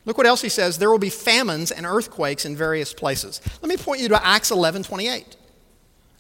Look 0.05 0.19
what 0.19 0.27
else 0.27 0.43
he 0.43 0.49
says. 0.49 0.79
There 0.79 0.91
will 0.91 0.99
be 0.99 1.11
famines 1.11 1.71
and 1.71 1.87
earthquakes 1.87 2.45
in 2.45 2.57
various 2.57 2.93
places. 2.93 3.41
Let 3.61 3.69
me 3.69 3.77
point 3.77 4.01
you 4.01 4.09
to 4.09 4.27
Acts 4.27 4.51
11 4.51 4.83
28. 4.83 5.37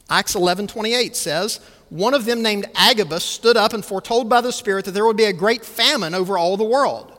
Acts 0.09 0.35
11 0.35 0.67
28 0.69 1.17
says, 1.17 1.61
One 1.89 2.15
of 2.15 2.25
them 2.25 2.43
named 2.43 2.67
Agabus 2.75 3.25
stood 3.25 3.57
up 3.57 3.73
and 3.73 3.85
foretold 3.85 4.29
by 4.29 4.41
the 4.41 4.53
Spirit 4.53 4.85
that 4.85 4.93
there 4.93 5.07
would 5.07 5.17
be 5.17 5.25
a 5.25 5.33
great 5.33 5.65
famine 5.65 6.15
over 6.15 6.39
all 6.39 6.57
the 6.57 6.65
world. 6.65 7.13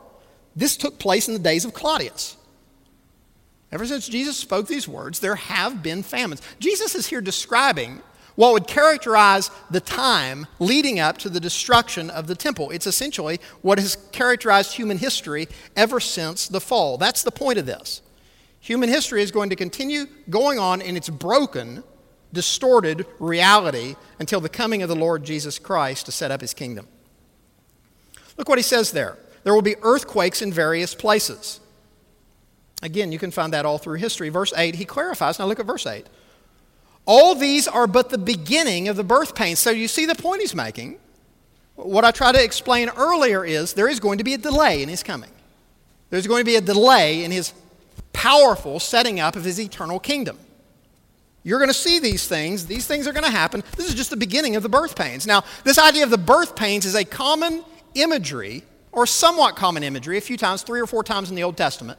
This 0.56 0.76
took 0.76 0.98
place 0.98 1.28
in 1.28 1.34
the 1.34 1.40
days 1.40 1.64
of 1.64 1.74
Claudius. 1.74 2.36
Ever 3.72 3.86
since 3.86 4.06
Jesus 4.06 4.36
spoke 4.36 4.68
these 4.68 4.86
words, 4.86 5.18
there 5.18 5.34
have 5.34 5.82
been 5.82 6.04
famines. 6.04 6.40
Jesus 6.60 6.94
is 6.94 7.08
here 7.08 7.20
describing 7.20 8.00
what 8.36 8.52
would 8.52 8.66
characterize 8.66 9.50
the 9.70 9.80
time 9.80 10.46
leading 10.58 10.98
up 10.98 11.18
to 11.18 11.28
the 11.28 11.40
destruction 11.40 12.10
of 12.10 12.26
the 12.26 12.34
temple. 12.34 12.70
It's 12.70 12.86
essentially 12.86 13.40
what 13.62 13.78
has 13.78 13.96
characterized 14.12 14.72
human 14.74 14.98
history 14.98 15.48
ever 15.76 16.00
since 16.00 16.48
the 16.48 16.60
fall. 16.60 16.98
That's 16.98 17.22
the 17.22 17.30
point 17.30 17.58
of 17.58 17.66
this. 17.66 18.02
Human 18.60 18.88
history 18.88 19.22
is 19.22 19.30
going 19.30 19.50
to 19.50 19.56
continue 19.56 20.06
going 20.30 20.58
on 20.58 20.80
in 20.80 20.96
its 20.96 21.08
broken, 21.08 21.84
distorted 22.32 23.06
reality 23.18 23.94
until 24.18 24.40
the 24.40 24.48
coming 24.48 24.82
of 24.82 24.88
the 24.88 24.96
Lord 24.96 25.22
Jesus 25.24 25.58
Christ 25.58 26.06
to 26.06 26.12
set 26.12 26.30
up 26.30 26.40
his 26.40 26.54
kingdom. 26.54 26.88
Look 28.36 28.48
what 28.48 28.58
he 28.58 28.62
says 28.62 28.90
there. 28.90 29.18
There 29.44 29.54
will 29.54 29.62
be 29.62 29.76
earthquakes 29.82 30.42
in 30.42 30.52
various 30.52 30.94
places. 30.94 31.60
Again, 32.82 33.12
you 33.12 33.18
can 33.18 33.30
find 33.30 33.52
that 33.52 33.64
all 33.64 33.78
through 33.78 33.98
history. 33.98 34.30
Verse 34.30 34.52
8, 34.56 34.74
he 34.74 34.84
clarifies. 34.84 35.38
Now 35.38 35.46
look 35.46 35.60
at 35.60 35.66
verse 35.66 35.86
8. 35.86 36.06
All 37.06 37.34
these 37.34 37.68
are 37.68 37.86
but 37.86 38.08
the 38.08 38.18
beginning 38.18 38.88
of 38.88 38.96
the 38.96 39.04
birth 39.04 39.34
pains. 39.34 39.58
So 39.58 39.70
you 39.70 39.88
see 39.88 40.06
the 40.06 40.14
point 40.14 40.40
he's 40.40 40.54
making. 40.54 40.98
What 41.76 42.04
I 42.04 42.10
tried 42.10 42.32
to 42.32 42.42
explain 42.42 42.88
earlier 42.90 43.44
is 43.44 43.74
there 43.74 43.88
is 43.88 44.00
going 44.00 44.18
to 44.18 44.24
be 44.24 44.34
a 44.34 44.38
delay 44.38 44.82
in 44.82 44.88
his 44.88 45.02
coming. 45.02 45.30
There's 46.10 46.26
going 46.26 46.40
to 46.40 46.44
be 46.44 46.56
a 46.56 46.60
delay 46.60 47.24
in 47.24 47.30
his 47.30 47.52
powerful 48.12 48.78
setting 48.80 49.20
up 49.20 49.36
of 49.36 49.44
his 49.44 49.60
eternal 49.60 49.98
kingdom. 49.98 50.38
You're 51.42 51.58
going 51.58 51.68
to 51.68 51.74
see 51.74 51.98
these 51.98 52.26
things. 52.26 52.66
These 52.66 52.86
things 52.86 53.06
are 53.06 53.12
going 53.12 53.24
to 53.24 53.30
happen. 53.30 53.62
This 53.76 53.86
is 53.86 53.94
just 53.94 54.10
the 54.10 54.16
beginning 54.16 54.56
of 54.56 54.62
the 54.62 54.68
birth 54.68 54.96
pains. 54.96 55.26
Now, 55.26 55.44
this 55.62 55.78
idea 55.78 56.04
of 56.04 56.10
the 56.10 56.16
birth 56.16 56.56
pains 56.56 56.86
is 56.86 56.94
a 56.94 57.04
common 57.04 57.62
imagery, 57.94 58.62
or 58.92 59.06
somewhat 59.06 59.56
common 59.56 59.82
imagery, 59.82 60.16
a 60.16 60.22
few 60.22 60.38
times, 60.38 60.62
three 60.62 60.80
or 60.80 60.86
four 60.86 61.04
times 61.04 61.28
in 61.28 61.36
the 61.36 61.42
Old 61.42 61.56
Testament, 61.56 61.98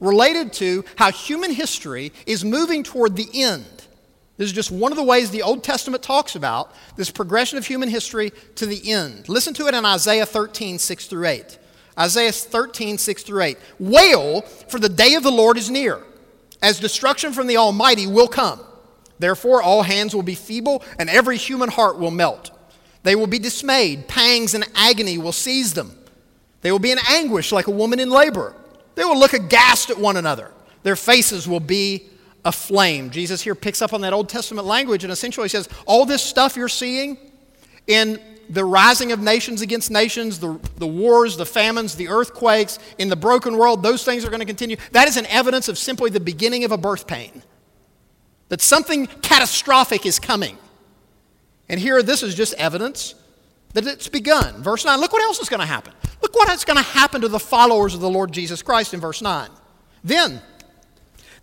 related 0.00 0.54
to 0.54 0.84
how 0.96 1.10
human 1.10 1.52
history 1.52 2.12
is 2.24 2.44
moving 2.44 2.82
toward 2.82 3.14
the 3.14 3.28
end. 3.34 3.77
This 4.38 4.46
is 4.46 4.52
just 4.52 4.70
one 4.70 4.92
of 4.92 4.96
the 4.96 5.04
ways 5.04 5.30
the 5.30 5.42
Old 5.42 5.64
Testament 5.64 6.02
talks 6.02 6.36
about 6.36 6.72
this 6.96 7.10
progression 7.10 7.58
of 7.58 7.66
human 7.66 7.88
history 7.88 8.32
to 8.54 8.66
the 8.66 8.90
end. 8.90 9.28
Listen 9.28 9.52
to 9.54 9.66
it 9.66 9.74
in 9.74 9.84
Isaiah 9.84 10.24
13, 10.24 10.78
6 10.78 11.06
through 11.08 11.26
8. 11.26 11.58
Isaiah 11.98 12.30
13, 12.30 12.98
6 12.98 13.22
through 13.24 13.42
8. 13.42 13.58
Wail, 13.80 14.42
for 14.42 14.78
the 14.78 14.88
day 14.88 15.14
of 15.14 15.24
the 15.24 15.32
Lord 15.32 15.58
is 15.58 15.68
near, 15.68 16.00
as 16.62 16.78
destruction 16.78 17.32
from 17.32 17.48
the 17.48 17.56
Almighty 17.56 18.06
will 18.06 18.28
come. 18.28 18.60
Therefore, 19.18 19.60
all 19.60 19.82
hands 19.82 20.14
will 20.14 20.22
be 20.22 20.36
feeble, 20.36 20.84
and 21.00 21.10
every 21.10 21.36
human 21.36 21.68
heart 21.68 21.98
will 21.98 22.12
melt. 22.12 22.52
They 23.02 23.16
will 23.16 23.26
be 23.26 23.40
dismayed, 23.40 24.06
pangs 24.06 24.54
and 24.54 24.64
agony 24.76 25.18
will 25.18 25.32
seize 25.32 25.74
them. 25.74 25.98
They 26.60 26.70
will 26.70 26.78
be 26.78 26.92
in 26.92 26.98
anguish 27.08 27.50
like 27.50 27.66
a 27.66 27.72
woman 27.72 27.98
in 27.98 28.08
labor. 28.08 28.54
They 28.94 29.04
will 29.04 29.18
look 29.18 29.32
aghast 29.32 29.90
at 29.90 29.98
one 29.98 30.16
another. 30.16 30.52
Their 30.84 30.96
faces 30.96 31.48
will 31.48 31.60
be 31.60 32.08
aflame. 32.48 33.10
Jesus 33.10 33.42
here 33.42 33.54
picks 33.54 33.82
up 33.82 33.92
on 33.92 34.00
that 34.00 34.12
Old 34.12 34.28
Testament 34.28 34.66
language 34.66 35.04
and 35.04 35.12
essentially 35.12 35.48
says, 35.48 35.68
All 35.86 36.06
this 36.06 36.22
stuff 36.22 36.56
you're 36.56 36.68
seeing 36.68 37.18
in 37.86 38.18
the 38.48 38.64
rising 38.64 39.12
of 39.12 39.20
nations 39.20 39.60
against 39.60 39.90
nations, 39.90 40.40
the, 40.40 40.58
the 40.76 40.86
wars, 40.86 41.36
the 41.36 41.44
famines, 41.44 41.94
the 41.94 42.08
earthquakes, 42.08 42.78
in 42.96 43.10
the 43.10 43.16
broken 43.16 43.58
world, 43.58 43.82
those 43.82 44.04
things 44.04 44.24
are 44.24 44.30
going 44.30 44.40
to 44.40 44.46
continue. 44.46 44.76
That 44.92 45.06
is 45.06 45.18
an 45.18 45.26
evidence 45.26 45.68
of 45.68 45.76
simply 45.76 46.10
the 46.10 46.20
beginning 46.20 46.64
of 46.64 46.72
a 46.72 46.78
birth 46.78 47.06
pain. 47.06 47.42
that 48.48 48.62
something 48.62 49.06
catastrophic 49.06 50.06
is 50.06 50.18
coming. 50.18 50.56
And 51.68 51.78
here, 51.78 52.02
this 52.02 52.22
is 52.22 52.34
just 52.34 52.54
evidence 52.54 53.14
that 53.74 53.86
it's 53.86 54.08
begun. 54.08 54.62
Verse 54.62 54.86
9, 54.86 54.98
look 54.98 55.12
what 55.12 55.22
else 55.22 55.38
is 55.38 55.50
going 55.50 55.60
to 55.60 55.66
happen. 55.66 55.92
Look 56.22 56.34
what 56.34 56.48
is 56.48 56.64
going 56.64 56.78
to 56.78 56.82
happen 56.82 57.20
to 57.20 57.28
the 57.28 57.38
followers 57.38 57.94
of 57.94 58.00
the 58.00 58.08
Lord 58.08 58.32
Jesus 58.32 58.62
Christ 58.62 58.94
in 58.94 59.00
verse 59.00 59.20
9. 59.20 59.50
Then 60.02 60.40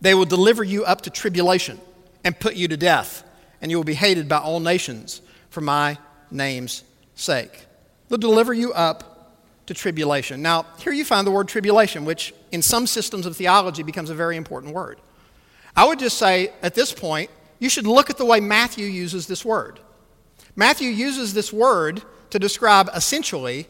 they 0.01 0.13
will 0.13 0.25
deliver 0.25 0.63
you 0.63 0.85
up 0.85 1.01
to 1.01 1.09
tribulation 1.09 1.79
and 2.23 2.39
put 2.39 2.55
you 2.55 2.67
to 2.67 2.77
death, 2.77 3.23
and 3.61 3.71
you 3.71 3.77
will 3.77 3.83
be 3.83 3.93
hated 3.93 4.27
by 4.27 4.37
all 4.37 4.59
nations 4.59 5.21
for 5.49 5.61
my 5.61 5.97
name's 6.31 6.83
sake. 7.15 7.65
They'll 8.09 8.17
deliver 8.17 8.53
you 8.53 8.73
up 8.73 9.15
to 9.67 9.73
tribulation. 9.73 10.41
Now, 10.41 10.65
here 10.79 10.93
you 10.93 11.05
find 11.05 11.25
the 11.25 11.31
word 11.31 11.47
tribulation, 11.47 12.05
which 12.05 12.33
in 12.51 12.61
some 12.61 12.87
systems 12.87 13.25
of 13.25 13.35
theology 13.35 13.83
becomes 13.83 14.09
a 14.09 14.15
very 14.15 14.37
important 14.37 14.73
word. 14.73 14.99
I 15.75 15.85
would 15.85 15.99
just 15.99 16.17
say 16.17 16.51
at 16.61 16.75
this 16.75 16.93
point, 16.93 17.29
you 17.59 17.69
should 17.69 17.87
look 17.87 18.09
at 18.09 18.17
the 18.17 18.25
way 18.25 18.39
Matthew 18.39 18.85
uses 18.85 19.27
this 19.27 19.43
word. 19.43 19.79
Matthew 20.55 20.89
uses 20.89 21.33
this 21.33 21.51
word 21.51 22.01
to 22.29 22.39
describe 22.39 22.89
essentially 22.93 23.67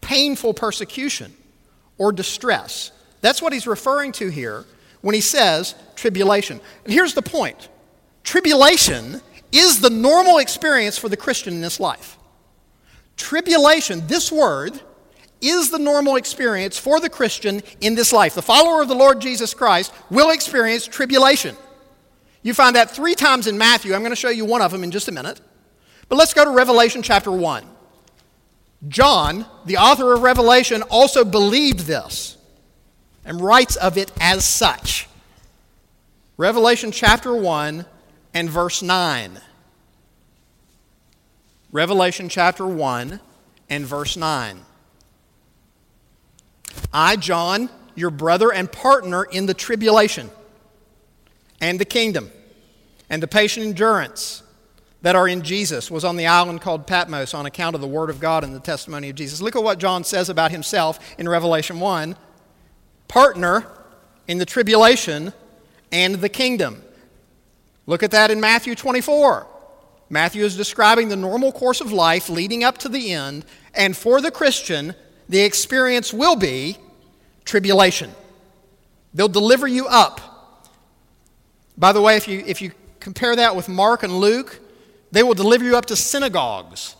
painful 0.00 0.54
persecution 0.54 1.34
or 1.98 2.12
distress. 2.12 2.92
That's 3.20 3.40
what 3.40 3.52
he's 3.52 3.66
referring 3.66 4.12
to 4.12 4.28
here 4.28 4.64
when 5.04 5.14
he 5.14 5.20
says 5.20 5.74
tribulation. 5.96 6.58
And 6.84 6.92
here's 6.92 7.12
the 7.12 7.20
point 7.20 7.68
tribulation 8.24 9.20
is 9.52 9.80
the 9.80 9.90
normal 9.90 10.38
experience 10.38 10.96
for 10.96 11.10
the 11.10 11.16
Christian 11.16 11.52
in 11.52 11.60
this 11.60 11.78
life. 11.78 12.16
Tribulation, 13.18 14.06
this 14.06 14.32
word, 14.32 14.80
is 15.42 15.70
the 15.70 15.78
normal 15.78 16.16
experience 16.16 16.78
for 16.78 17.00
the 17.00 17.10
Christian 17.10 17.62
in 17.82 17.94
this 17.94 18.14
life. 18.14 18.34
The 18.34 18.40
follower 18.40 18.80
of 18.80 18.88
the 18.88 18.94
Lord 18.94 19.20
Jesus 19.20 19.52
Christ 19.52 19.92
will 20.08 20.30
experience 20.30 20.86
tribulation. 20.86 21.54
You 22.42 22.54
find 22.54 22.74
that 22.74 22.90
three 22.90 23.14
times 23.14 23.46
in 23.46 23.58
Matthew. 23.58 23.92
I'm 23.92 24.00
going 24.00 24.10
to 24.10 24.16
show 24.16 24.30
you 24.30 24.46
one 24.46 24.62
of 24.62 24.72
them 24.72 24.82
in 24.82 24.90
just 24.90 25.08
a 25.08 25.12
minute. 25.12 25.38
But 26.08 26.16
let's 26.16 26.32
go 26.32 26.44
to 26.44 26.50
Revelation 26.50 27.02
chapter 27.02 27.30
1. 27.30 27.66
John, 28.88 29.44
the 29.66 29.76
author 29.76 30.14
of 30.14 30.22
Revelation, 30.22 30.82
also 30.84 31.26
believed 31.26 31.80
this 31.80 32.33
and 33.24 33.40
writes 33.40 33.76
of 33.76 33.96
it 33.96 34.12
as 34.20 34.44
such. 34.44 35.08
Revelation 36.36 36.90
chapter 36.90 37.34
1 37.34 37.86
and 38.32 38.50
verse 38.50 38.82
9. 38.82 39.40
Revelation 41.72 42.28
chapter 42.28 42.66
1 42.66 43.20
and 43.70 43.86
verse 43.86 44.16
9. 44.16 44.60
I, 46.92 47.16
John, 47.16 47.70
your 47.94 48.10
brother 48.10 48.52
and 48.52 48.70
partner 48.70 49.24
in 49.24 49.46
the 49.46 49.54
tribulation 49.54 50.30
and 51.60 51.78
the 51.78 51.84
kingdom 51.84 52.30
and 53.08 53.22
the 53.22 53.28
patient 53.28 53.66
endurance 53.66 54.42
that 55.02 55.14
are 55.14 55.28
in 55.28 55.42
Jesus, 55.42 55.90
was 55.90 56.02
on 56.02 56.16
the 56.16 56.26
island 56.26 56.62
called 56.62 56.86
Patmos 56.86 57.34
on 57.34 57.44
account 57.44 57.74
of 57.74 57.82
the 57.82 57.86
Word 57.86 58.08
of 58.08 58.20
God 58.20 58.42
and 58.42 58.54
the 58.54 58.60
testimony 58.60 59.10
of 59.10 59.16
Jesus. 59.16 59.42
Look 59.42 59.54
at 59.54 59.62
what 59.62 59.78
John 59.78 60.02
says 60.02 60.30
about 60.30 60.50
himself 60.50 60.98
in 61.18 61.28
Revelation 61.28 61.78
1 61.78 62.16
partner 63.08 63.66
in 64.26 64.38
the 64.38 64.46
tribulation 64.46 65.32
and 65.92 66.16
the 66.16 66.28
kingdom. 66.28 66.82
Look 67.86 68.02
at 68.02 68.10
that 68.12 68.30
in 68.30 68.40
Matthew 68.40 68.74
24. 68.74 69.46
Matthew 70.10 70.44
is 70.44 70.56
describing 70.56 71.08
the 71.08 71.16
normal 71.16 71.52
course 71.52 71.80
of 71.80 71.92
life 71.92 72.28
leading 72.28 72.64
up 72.64 72.78
to 72.78 72.88
the 72.88 73.12
end, 73.12 73.44
and 73.74 73.96
for 73.96 74.20
the 74.20 74.30
Christian, 74.30 74.94
the 75.28 75.40
experience 75.40 76.12
will 76.12 76.36
be 76.36 76.76
tribulation. 77.44 78.10
They'll 79.12 79.28
deliver 79.28 79.66
you 79.66 79.86
up. 79.86 80.20
By 81.76 81.92
the 81.92 82.00
way, 82.00 82.16
if 82.16 82.28
you, 82.28 82.42
if 82.46 82.62
you 82.62 82.72
compare 83.00 83.36
that 83.36 83.56
with 83.56 83.68
Mark 83.68 84.02
and 84.02 84.12
Luke, 84.18 84.60
they 85.12 85.22
will 85.22 85.34
deliver 85.34 85.64
you 85.64 85.76
up 85.76 85.86
to 85.86 85.96
synagogues, 85.96 86.96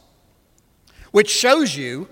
which 1.11 1.31
shows 1.31 1.77
you 1.77 2.09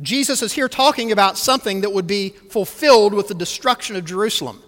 Jesus 0.00 0.42
is 0.42 0.52
here 0.52 0.68
talking 0.68 1.10
about 1.10 1.38
something 1.38 1.80
that 1.80 1.92
would 1.92 2.06
be 2.06 2.30
fulfilled 2.30 3.14
with 3.14 3.28
the 3.28 3.34
destruction 3.34 3.96
of 3.96 4.04
Jerusalem. 4.04 4.62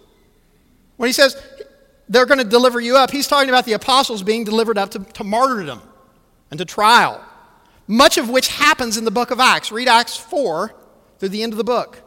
When 0.97 1.09
he 1.09 1.13
says 1.13 1.41
they're 2.09 2.27
going 2.27 2.39
to 2.39 2.45
deliver 2.45 2.81
you 2.81 2.97
up, 2.97 3.11
he's 3.11 3.27
talking 3.27 3.51
about 3.51 3.67
the 3.67 3.75
apostles 3.75 4.23
being 4.23 4.45
delivered 4.45 4.79
up 4.79 4.91
to, 4.93 5.01
to 5.01 5.25
martyrdom 5.25 5.83
and 6.51 6.59
to 6.59 6.65
trial, 6.65 7.23
much 7.87 8.17
of 8.17 8.31
which 8.31 8.49
happens 8.49 8.97
in 8.97 9.05
the 9.05 9.11
book 9.11 9.31
of 9.31 9.39
Acts. 9.39 9.71
Read 9.71 9.89
Acts 9.89 10.17
4 10.17 10.75
through 11.19 11.29
the 11.29 11.43
end 11.43 11.53
of 11.53 11.59
the 11.59 11.65
book. 11.65 12.03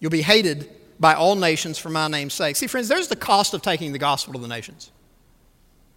You'll 0.00 0.10
be 0.10 0.22
hated 0.22 0.70
by 0.98 1.14
all 1.14 1.34
nations 1.34 1.76
for 1.76 1.90
my 1.90 2.08
name's 2.08 2.34
sake. 2.34 2.56
See, 2.56 2.66
friends, 2.66 2.88
there's 2.88 3.08
the 3.08 3.16
cost 3.16 3.52
of 3.52 3.62
taking 3.62 3.92
the 3.92 3.98
gospel 3.98 4.32
to 4.34 4.38
the 4.38 4.48
nations. 4.48 4.90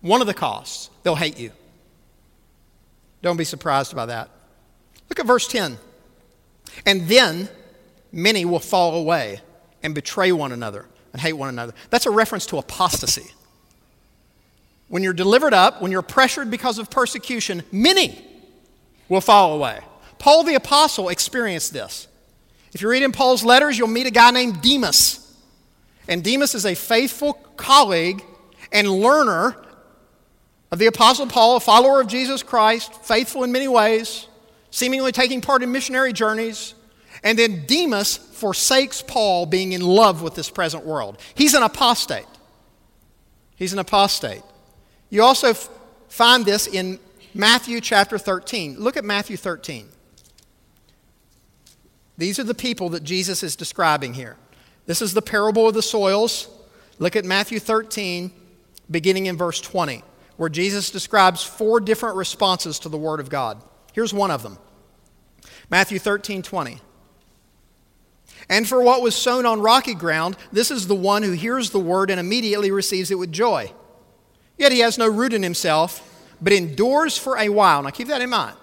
One 0.02 0.21
of 0.21 0.28
the 0.28 0.34
costs, 0.34 0.89
they'll 1.04 1.15
hate 1.15 1.39
you. 1.39 1.52
Don't 3.21 3.38
be 3.38 3.43
surprised 3.43 3.95
by 3.95 4.05
that. 4.07 4.29
Look 5.10 5.19
at 5.19 5.25
verse 5.25 5.47
10. 5.47 5.77
And 6.86 7.07
then 7.07 7.49
many 8.12 8.45
will 8.45 8.60
fall 8.60 8.95
away 8.95 9.41
and 9.84 9.93
betray 9.93 10.31
one 10.31 10.51
another 10.51 10.86
and 11.13 11.21
hate 11.21 11.34
one 11.34 11.49
another. 11.49 11.73
That's 11.89 12.05
a 12.05 12.12
reference 12.12 12.45
to 12.47 12.57
apostasy. 12.57 13.31
When 14.88 15.03
you're 15.03 15.13
delivered 15.13 15.53
up, 15.53 15.81
when 15.81 15.91
you're 15.91 16.01
pressured 16.01 16.51
because 16.51 16.77
of 16.77 16.89
persecution, 16.89 17.63
many 17.71 18.25
will 19.10 19.21
fall 19.21 19.53
away. 19.53 19.79
Paul 20.19 20.43
the 20.43 20.55
Apostle 20.55 21.10
experienced 21.10 21.73
this. 21.73 22.07
If 22.73 22.81
you 22.81 22.89
read 22.89 23.03
in 23.03 23.12
Paul's 23.12 23.43
letters, 23.43 23.77
you'll 23.77 23.88
meet 23.88 24.07
a 24.07 24.12
guy 24.12 24.31
named 24.31 24.62
Demas. 24.62 25.36
And 26.07 26.23
Demas 26.23 26.55
is 26.55 26.65
a 26.65 26.75
faithful 26.75 27.34
colleague 27.57 28.23
and 28.71 28.89
learner 28.89 29.55
of 30.71 30.79
the 30.79 30.86
Apostle 30.86 31.27
Paul, 31.27 31.57
a 31.57 31.60
follower 31.60 31.99
of 31.99 32.07
Jesus 32.07 32.43
Christ, 32.43 33.03
faithful 33.03 33.43
in 33.43 33.51
many 33.51 33.67
ways, 33.67 34.27
seemingly 34.71 35.12
taking 35.12 35.41
part 35.41 35.63
in 35.63 35.71
missionary 35.71 36.13
journeys. 36.13 36.73
And 37.23 37.38
then 37.38 37.65
Demas 37.67 38.15
forsakes 38.15 39.01
Paul 39.01 39.45
being 39.45 39.73
in 39.73 39.81
love 39.81 40.21
with 40.21 40.34
this 40.34 40.49
present 40.49 40.86
world. 40.86 41.19
He's 41.36 41.53
an 41.53 41.63
apostate. 41.63 42.25
He's 43.57 43.73
an 43.73 43.79
apostate. 43.79 44.43
You 45.10 45.23
also 45.23 45.49
f- 45.49 45.69
find 46.07 46.45
this 46.45 46.67
in 46.67 46.99
Matthew 47.34 47.81
chapter 47.81 48.17
13. 48.17 48.79
Look 48.79 48.95
at 48.95 49.03
Matthew 49.03 49.36
13. 49.36 49.89
These 52.17 52.39
are 52.39 52.43
the 52.43 52.55
people 52.55 52.89
that 52.89 53.03
Jesus 53.03 53.43
is 53.43 53.55
describing 53.55 54.13
here. 54.13 54.38
This 54.86 55.01
is 55.01 55.13
the 55.13 55.21
parable 55.21 55.67
of 55.67 55.73
the 55.73 55.81
soils. 55.81 56.47
Look 56.97 57.15
at 57.15 57.25
Matthew 57.25 57.60
13, 57.60 58.31
beginning 58.89 59.25
in 59.25 59.38
verse 59.38 59.60
20 59.60 60.03
where 60.41 60.49
Jesus 60.49 60.89
describes 60.89 61.43
four 61.43 61.80
different 61.80 62.15
responses 62.15 62.80
to 62.80 62.89
the 62.89 62.97
Word 62.97 63.19
of 63.19 63.30
God. 63.30 63.62
Here's 63.93 64.12
one 64.12 64.32
of 64.32 64.41
them 64.41 64.58
Matthew 65.69 65.99
13 65.99 66.41
20. 66.41 66.80
And 68.49 68.67
for 68.67 68.82
what 68.82 69.04
was 69.04 69.15
sown 69.15 69.45
on 69.45 69.62
rocky 69.62 69.93
ground, 69.93 70.36
this 70.51 70.71
is 70.71 70.88
the 70.88 70.95
one 70.95 71.21
who 71.21 71.34
hears 71.34 71.69
the 71.69 71.80
word 71.80 72.10
and 72.10 72.19
immediately 72.19 72.71
receives 72.71 73.12
it 73.12 73.19
with 73.19 73.32
joy. 73.32 73.71
Yet 74.58 74.71
he 74.71 74.80
has 74.80 74.97
no 74.97 75.08
root 75.08 75.32
in 75.32 75.43
himself, 75.43 76.01
but 76.41 76.54
endures 76.54 77.19
for 77.19 77.38
a 77.38 77.49
while. 77.49 77.84
Now 77.84 77.91
keep 77.91 78.08
that 78.08 78.23
in 78.23 78.32
mind. 78.32 78.58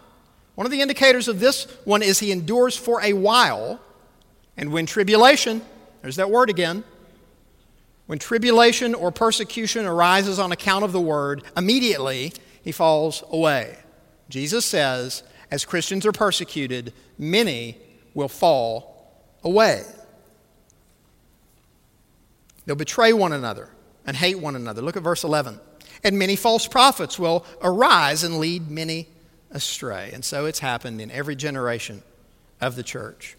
One 0.56 0.66
of 0.66 0.72
the 0.72 0.80
indicators 0.80 1.28
of 1.28 1.38
this 1.38 1.68
one 1.84 2.02
is 2.02 2.18
he 2.18 2.32
endures 2.32 2.76
for 2.76 3.00
a 3.02 3.12
while, 3.12 3.80
and 4.56 4.72
when 4.72 4.84
tribulation, 4.84 5.62
there's 6.02 6.16
that 6.16 6.28
word 6.28 6.50
again, 6.50 6.82
when 8.08 8.18
tribulation 8.18 8.94
or 8.94 9.12
persecution 9.12 9.84
arises 9.84 10.38
on 10.38 10.50
account 10.50 10.82
of 10.82 10.92
the 10.92 11.00
word, 11.00 11.42
immediately 11.54 12.32
he 12.62 12.72
falls 12.72 13.22
away. 13.30 13.76
Jesus 14.30 14.64
says, 14.64 15.22
as 15.50 15.66
Christians 15.66 16.06
are 16.06 16.12
persecuted, 16.12 16.94
many 17.18 17.76
will 18.14 18.28
fall 18.28 19.12
away. 19.44 19.84
They'll 22.64 22.76
betray 22.76 23.12
one 23.12 23.34
another 23.34 23.68
and 24.06 24.16
hate 24.16 24.38
one 24.38 24.56
another. 24.56 24.80
Look 24.80 24.96
at 24.96 25.02
verse 25.02 25.22
11. 25.22 25.60
And 26.02 26.18
many 26.18 26.34
false 26.34 26.66
prophets 26.66 27.18
will 27.18 27.44
arise 27.60 28.24
and 28.24 28.38
lead 28.38 28.70
many 28.70 29.08
astray. 29.50 30.12
And 30.14 30.24
so 30.24 30.46
it's 30.46 30.60
happened 30.60 31.02
in 31.02 31.10
every 31.10 31.36
generation 31.36 32.02
of 32.58 32.74
the 32.74 32.82
church. 32.82 33.36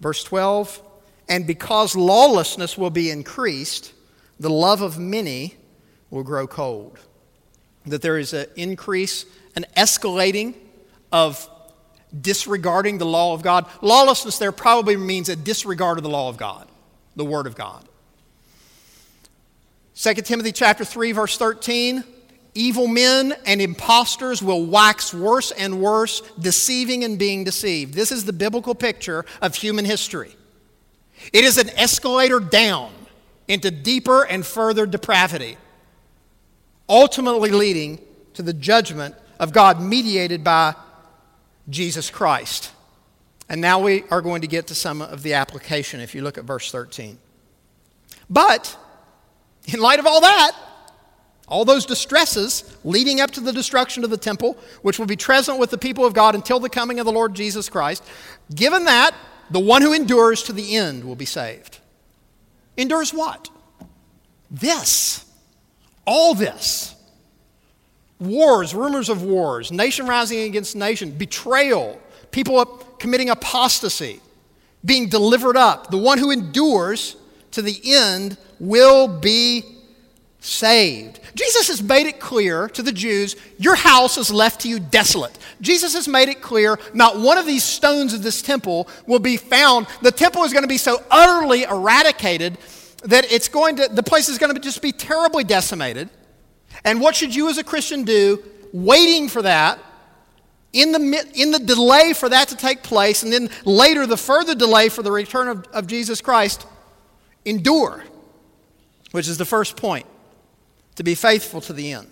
Verse 0.00 0.24
12 0.24 0.86
and 1.30 1.46
because 1.46 1.94
lawlessness 1.94 2.76
will 2.76 2.90
be 2.90 3.08
increased, 3.08 3.92
the 4.40 4.50
love 4.50 4.82
of 4.82 4.98
many 4.98 5.54
will 6.10 6.24
grow 6.24 6.48
cold. 6.48 6.98
That 7.86 8.02
there 8.02 8.18
is 8.18 8.32
an 8.34 8.46
increase, 8.56 9.24
an 9.54 9.64
escalating 9.76 10.54
of 11.12 11.48
disregarding 12.20 12.98
the 12.98 13.06
law 13.06 13.32
of 13.32 13.42
God. 13.42 13.66
Lawlessness 13.80 14.38
there 14.38 14.50
probably 14.50 14.96
means 14.96 15.28
a 15.28 15.36
disregard 15.36 15.98
of 15.98 16.02
the 16.02 16.10
law 16.10 16.28
of 16.28 16.36
God, 16.36 16.66
the 17.14 17.24
Word 17.24 17.46
of 17.46 17.54
God. 17.54 17.88
2 19.94 20.14
Timothy 20.14 20.50
chapter 20.50 20.84
3 20.84 21.12
verse 21.12 21.36
13 21.36 22.02
evil 22.54 22.88
men 22.88 23.34
and 23.44 23.60
impostors 23.60 24.42
will 24.42 24.64
wax 24.64 25.12
worse 25.12 25.50
and 25.52 25.80
worse 25.80 26.22
deceiving 26.40 27.04
and 27.04 27.18
being 27.18 27.44
deceived 27.44 27.92
this 27.92 28.10
is 28.10 28.24
the 28.24 28.32
biblical 28.32 28.74
picture 28.74 29.26
of 29.42 29.54
human 29.54 29.84
history 29.84 30.34
It 31.32 31.44
is 31.44 31.58
an 31.58 31.70
escalator 31.70 32.40
down 32.40 32.92
into 33.48 33.70
deeper 33.70 34.24
and 34.24 34.44
further 34.44 34.86
depravity, 34.86 35.56
ultimately 36.88 37.50
leading 37.50 38.00
to 38.34 38.42
the 38.42 38.52
judgment 38.52 39.14
of 39.38 39.52
God 39.52 39.80
mediated 39.80 40.44
by 40.44 40.74
Jesus 41.68 42.10
Christ. 42.10 42.72
And 43.48 43.60
now 43.60 43.80
we 43.80 44.04
are 44.10 44.20
going 44.20 44.42
to 44.42 44.46
get 44.46 44.68
to 44.68 44.74
some 44.74 45.02
of 45.02 45.22
the 45.22 45.34
application 45.34 46.00
if 46.00 46.14
you 46.14 46.22
look 46.22 46.38
at 46.38 46.44
verse 46.44 46.70
13. 46.70 47.18
But, 48.28 48.76
in 49.66 49.80
light 49.80 49.98
of 49.98 50.06
all 50.06 50.20
that, 50.20 50.52
all 51.48 51.64
those 51.64 51.84
distresses 51.84 52.76
leading 52.84 53.20
up 53.20 53.32
to 53.32 53.40
the 53.40 53.52
destruction 53.52 54.04
of 54.04 54.10
the 54.10 54.16
temple, 54.16 54.56
which 54.82 55.00
will 55.00 55.06
be 55.06 55.16
present 55.16 55.58
with 55.58 55.70
the 55.70 55.78
people 55.78 56.06
of 56.06 56.14
God 56.14 56.36
until 56.36 56.60
the 56.60 56.70
coming 56.70 57.00
of 57.00 57.06
the 57.06 57.12
Lord 57.12 57.34
Jesus 57.34 57.68
Christ, 57.68 58.04
given 58.54 58.84
that, 58.84 59.14
the 59.50 59.60
one 59.60 59.82
who 59.82 59.92
endures 59.92 60.42
to 60.44 60.52
the 60.52 60.76
end 60.76 61.04
will 61.04 61.16
be 61.16 61.24
saved. 61.24 61.78
Endures 62.76 63.12
what? 63.12 63.48
This. 64.50 65.24
All 66.06 66.34
this. 66.34 66.94
Wars, 68.18 68.74
rumors 68.74 69.08
of 69.08 69.22
wars, 69.22 69.72
nation 69.72 70.06
rising 70.06 70.40
against 70.40 70.76
nation, 70.76 71.10
betrayal, 71.10 71.98
people 72.30 72.64
committing 72.98 73.30
apostasy, 73.30 74.20
being 74.84 75.08
delivered 75.08 75.56
up. 75.56 75.90
The 75.90 75.98
one 75.98 76.18
who 76.18 76.30
endures 76.30 77.16
to 77.52 77.62
the 77.62 77.80
end 77.84 78.36
will 78.58 79.08
be 79.08 79.79
saved. 80.40 81.20
Jesus 81.34 81.68
has 81.68 81.82
made 81.82 82.06
it 82.06 82.18
clear 82.18 82.68
to 82.68 82.82
the 82.82 82.92
Jews 82.92 83.36
your 83.58 83.74
house 83.74 84.16
is 84.16 84.30
left 84.30 84.62
to 84.62 84.68
you 84.68 84.80
desolate. 84.80 85.38
Jesus 85.60 85.94
has 85.94 86.08
made 86.08 86.28
it 86.28 86.40
clear 86.40 86.78
not 86.94 87.18
one 87.18 87.36
of 87.36 87.46
these 87.46 87.62
stones 87.62 88.14
of 88.14 88.22
this 88.22 88.40
temple 88.40 88.88
will 89.06 89.18
be 89.18 89.36
found. 89.36 89.86
The 90.00 90.10
temple 90.10 90.44
is 90.44 90.52
going 90.52 90.64
to 90.64 90.68
be 90.68 90.78
so 90.78 91.04
utterly 91.10 91.64
eradicated 91.64 92.56
that 93.04 93.30
it's 93.30 93.48
going 93.48 93.76
to, 93.76 93.88
the 93.88 94.02
place 94.02 94.28
is 94.28 94.38
going 94.38 94.54
to 94.54 94.60
just 94.60 94.80
be 94.80 94.92
terribly 94.92 95.44
decimated. 95.44 96.08
And 96.84 97.00
what 97.00 97.14
should 97.14 97.34
you 97.34 97.48
as 97.50 97.58
a 97.58 97.64
Christian 97.64 98.04
do 98.04 98.42
waiting 98.72 99.28
for 99.28 99.42
that? 99.42 99.78
In 100.72 100.92
the, 100.92 101.30
in 101.34 101.50
the 101.50 101.58
delay 101.58 102.12
for 102.12 102.28
that 102.28 102.48
to 102.48 102.56
take 102.56 102.84
place, 102.84 103.24
and 103.24 103.32
then 103.32 103.50
later 103.64 104.06
the 104.06 104.16
further 104.16 104.54
delay 104.54 104.88
for 104.88 105.02
the 105.02 105.10
return 105.10 105.48
of, 105.48 105.66
of 105.72 105.88
Jesus 105.88 106.20
Christ, 106.20 106.64
endure, 107.44 108.04
which 109.10 109.26
is 109.26 109.36
the 109.36 109.44
first 109.44 109.76
point 109.76 110.06
to 111.00 111.04
be 111.04 111.14
faithful 111.14 111.62
to 111.62 111.72
the 111.72 111.92
end. 111.92 112.10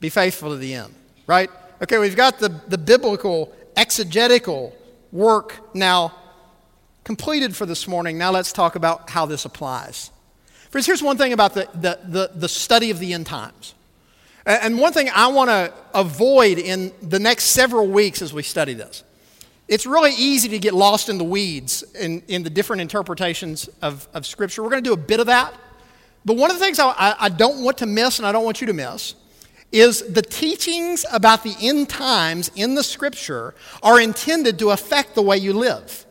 Be 0.00 0.08
faithful 0.08 0.50
to 0.50 0.56
the 0.56 0.74
end, 0.74 0.92
right? 1.28 1.48
Okay, 1.80 1.98
we've 1.98 2.16
got 2.16 2.40
the, 2.40 2.48
the 2.66 2.76
biblical, 2.76 3.54
exegetical 3.76 4.76
work 5.12 5.72
now 5.72 6.12
completed 7.04 7.54
for 7.54 7.64
this 7.64 7.86
morning. 7.86 8.18
Now 8.18 8.32
let's 8.32 8.52
talk 8.52 8.74
about 8.74 9.08
how 9.10 9.24
this 9.24 9.44
applies. 9.44 10.10
Friends, 10.70 10.84
here's 10.84 11.00
one 11.00 11.16
thing 11.16 11.32
about 11.32 11.54
the, 11.54 11.68
the, 11.74 12.00
the, 12.02 12.30
the 12.34 12.48
study 12.48 12.90
of 12.90 12.98
the 12.98 13.12
end 13.12 13.26
times. 13.26 13.74
And 14.44 14.80
one 14.80 14.92
thing 14.92 15.08
I 15.14 15.28
want 15.28 15.50
to 15.50 15.72
avoid 15.94 16.58
in 16.58 16.92
the 17.00 17.20
next 17.20 17.44
several 17.44 17.86
weeks 17.86 18.20
as 18.20 18.32
we 18.32 18.42
study 18.42 18.74
this. 18.74 19.04
It's 19.68 19.86
really 19.86 20.12
easy 20.18 20.48
to 20.48 20.58
get 20.58 20.74
lost 20.74 21.08
in 21.08 21.18
the 21.18 21.24
weeds 21.24 21.84
in, 21.94 22.24
in 22.26 22.42
the 22.42 22.50
different 22.50 22.82
interpretations 22.82 23.68
of, 23.80 24.08
of 24.12 24.26
Scripture. 24.26 24.64
We're 24.64 24.70
going 24.70 24.82
to 24.82 24.90
do 24.90 24.94
a 24.94 24.96
bit 24.96 25.20
of 25.20 25.26
that. 25.26 25.54
But 26.26 26.36
one 26.36 26.50
of 26.50 26.58
the 26.58 26.64
things 26.64 26.80
I, 26.80 27.14
I 27.18 27.28
don't 27.28 27.62
want 27.62 27.78
to 27.78 27.86
miss, 27.86 28.18
and 28.18 28.26
I 28.26 28.32
don't 28.32 28.44
want 28.44 28.60
you 28.60 28.66
to 28.66 28.72
miss, 28.72 29.14
is 29.70 30.02
the 30.12 30.22
teachings 30.22 31.06
about 31.12 31.44
the 31.44 31.54
end 31.60 31.88
times 31.88 32.50
in 32.56 32.74
the 32.74 32.82
Scripture 32.82 33.54
are 33.80 34.00
intended 34.00 34.58
to 34.58 34.70
affect 34.70 35.14
the 35.14 35.22
way 35.22 35.38
you 35.38 35.52
live. 35.52 36.04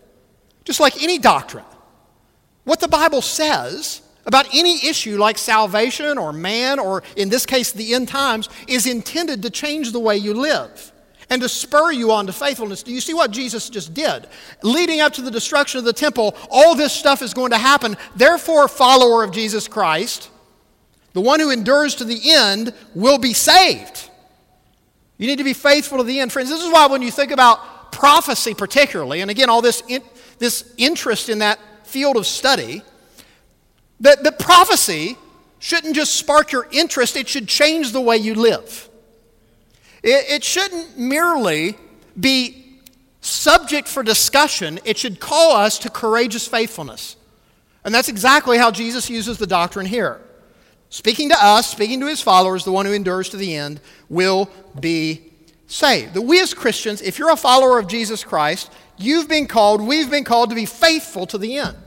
Just 0.63 0.79
like 0.79 1.03
any 1.03 1.19
doctrine. 1.19 1.65
What 2.63 2.79
the 2.79 2.87
Bible 2.87 3.21
says 3.21 4.01
about 4.25 4.47
any 4.55 4.87
issue 4.87 5.17
like 5.17 5.37
salvation 5.37 6.17
or 6.17 6.31
man, 6.31 6.79
or 6.79 7.03
in 7.17 7.27
this 7.27 7.45
case, 7.45 7.73
the 7.73 7.93
end 7.93 8.07
times, 8.07 8.47
is 8.67 8.87
intended 8.87 9.43
to 9.43 9.49
change 9.49 9.91
the 9.91 9.99
way 9.99 10.15
you 10.15 10.33
live 10.33 10.93
and 11.29 11.41
to 11.41 11.49
spur 11.49 11.91
you 11.91 12.11
on 12.11 12.27
to 12.27 12.33
faithfulness. 12.33 12.83
Do 12.83 12.93
you 12.93 13.01
see 13.01 13.13
what 13.13 13.31
Jesus 13.31 13.69
just 13.69 13.93
did? 13.93 14.27
Leading 14.63 15.01
up 15.01 15.13
to 15.13 15.21
the 15.21 15.31
destruction 15.31 15.79
of 15.79 15.85
the 15.85 15.93
temple, 15.93 16.35
all 16.49 16.75
this 16.75 16.93
stuff 16.93 17.21
is 17.21 17.33
going 17.33 17.51
to 17.51 17.57
happen. 17.57 17.97
Therefore, 18.15 18.67
follower 18.67 19.23
of 19.23 19.31
Jesus 19.31 19.67
Christ, 19.67 20.29
the 21.13 21.21
one 21.21 21.39
who 21.39 21.49
endures 21.49 21.95
to 21.95 22.03
the 22.03 22.19
end 22.25 22.73
will 22.93 23.17
be 23.17 23.33
saved. 23.33 24.09
You 25.17 25.27
need 25.27 25.37
to 25.37 25.43
be 25.43 25.53
faithful 25.53 25.99
to 25.99 26.03
the 26.03 26.19
end. 26.19 26.31
Friends, 26.31 26.49
this 26.49 26.63
is 26.63 26.71
why 26.71 26.87
when 26.87 27.01
you 27.01 27.11
think 27.11 27.31
about 27.31 27.91
prophecy, 27.91 28.53
particularly, 28.53 29.21
and 29.21 29.31
again, 29.31 29.49
all 29.49 29.61
this, 29.61 29.81
in, 29.87 30.01
this 30.39 30.73
interest 30.77 31.29
in 31.29 31.39
that 31.39 31.59
field 31.85 32.17
of 32.17 32.27
study, 32.27 32.81
that, 34.01 34.23
that 34.23 34.39
prophecy 34.39 35.17
shouldn't 35.59 35.95
just 35.95 36.15
spark 36.15 36.51
your 36.51 36.67
interest, 36.71 37.15
it 37.15 37.29
should 37.29 37.47
change 37.47 37.93
the 37.93 38.01
way 38.01 38.17
you 38.17 38.35
live. 38.35 38.89
It, 40.05 40.29
it 40.29 40.43
shouldn't 40.43 40.99
merely 40.99 41.75
be 42.17 42.79
subject 43.21 43.87
for 43.87 44.03
discussion, 44.03 44.79
it 44.85 44.99
should 44.99 45.19
call 45.19 45.57
us 45.57 45.79
to 45.79 45.89
courageous 45.89 46.47
faithfulness. 46.47 47.17
And 47.83 47.93
that's 47.93 48.07
exactly 48.07 48.59
how 48.59 48.69
Jesus 48.69 49.09
uses 49.09 49.39
the 49.39 49.47
doctrine 49.47 49.87
here. 49.87 50.21
Speaking 50.89 51.29
to 51.29 51.35
us, 51.43 51.69
speaking 51.69 51.99
to 52.01 52.07
his 52.07 52.21
followers, 52.21 52.63
the 52.63 52.71
one 52.71 52.85
who 52.85 52.93
endures 52.93 53.29
to 53.29 53.37
the 53.37 53.55
end 53.55 53.81
will 54.07 54.49
be 54.79 55.31
saved. 55.65 56.13
That 56.13 56.21
we 56.21 56.39
as 56.39 56.53
Christians, 56.53 57.01
if 57.01 57.17
you're 57.17 57.31
a 57.31 57.35
follower 57.35 57.79
of 57.79 57.87
Jesus 57.87 58.23
Christ, 58.23 58.71
you've 58.97 59.27
been 59.27 59.47
called, 59.47 59.81
we've 59.81 60.11
been 60.11 60.23
called 60.23 60.49
to 60.49 60.55
be 60.55 60.65
faithful 60.65 61.25
to 61.27 61.39
the 61.39 61.57
end. 61.57 61.77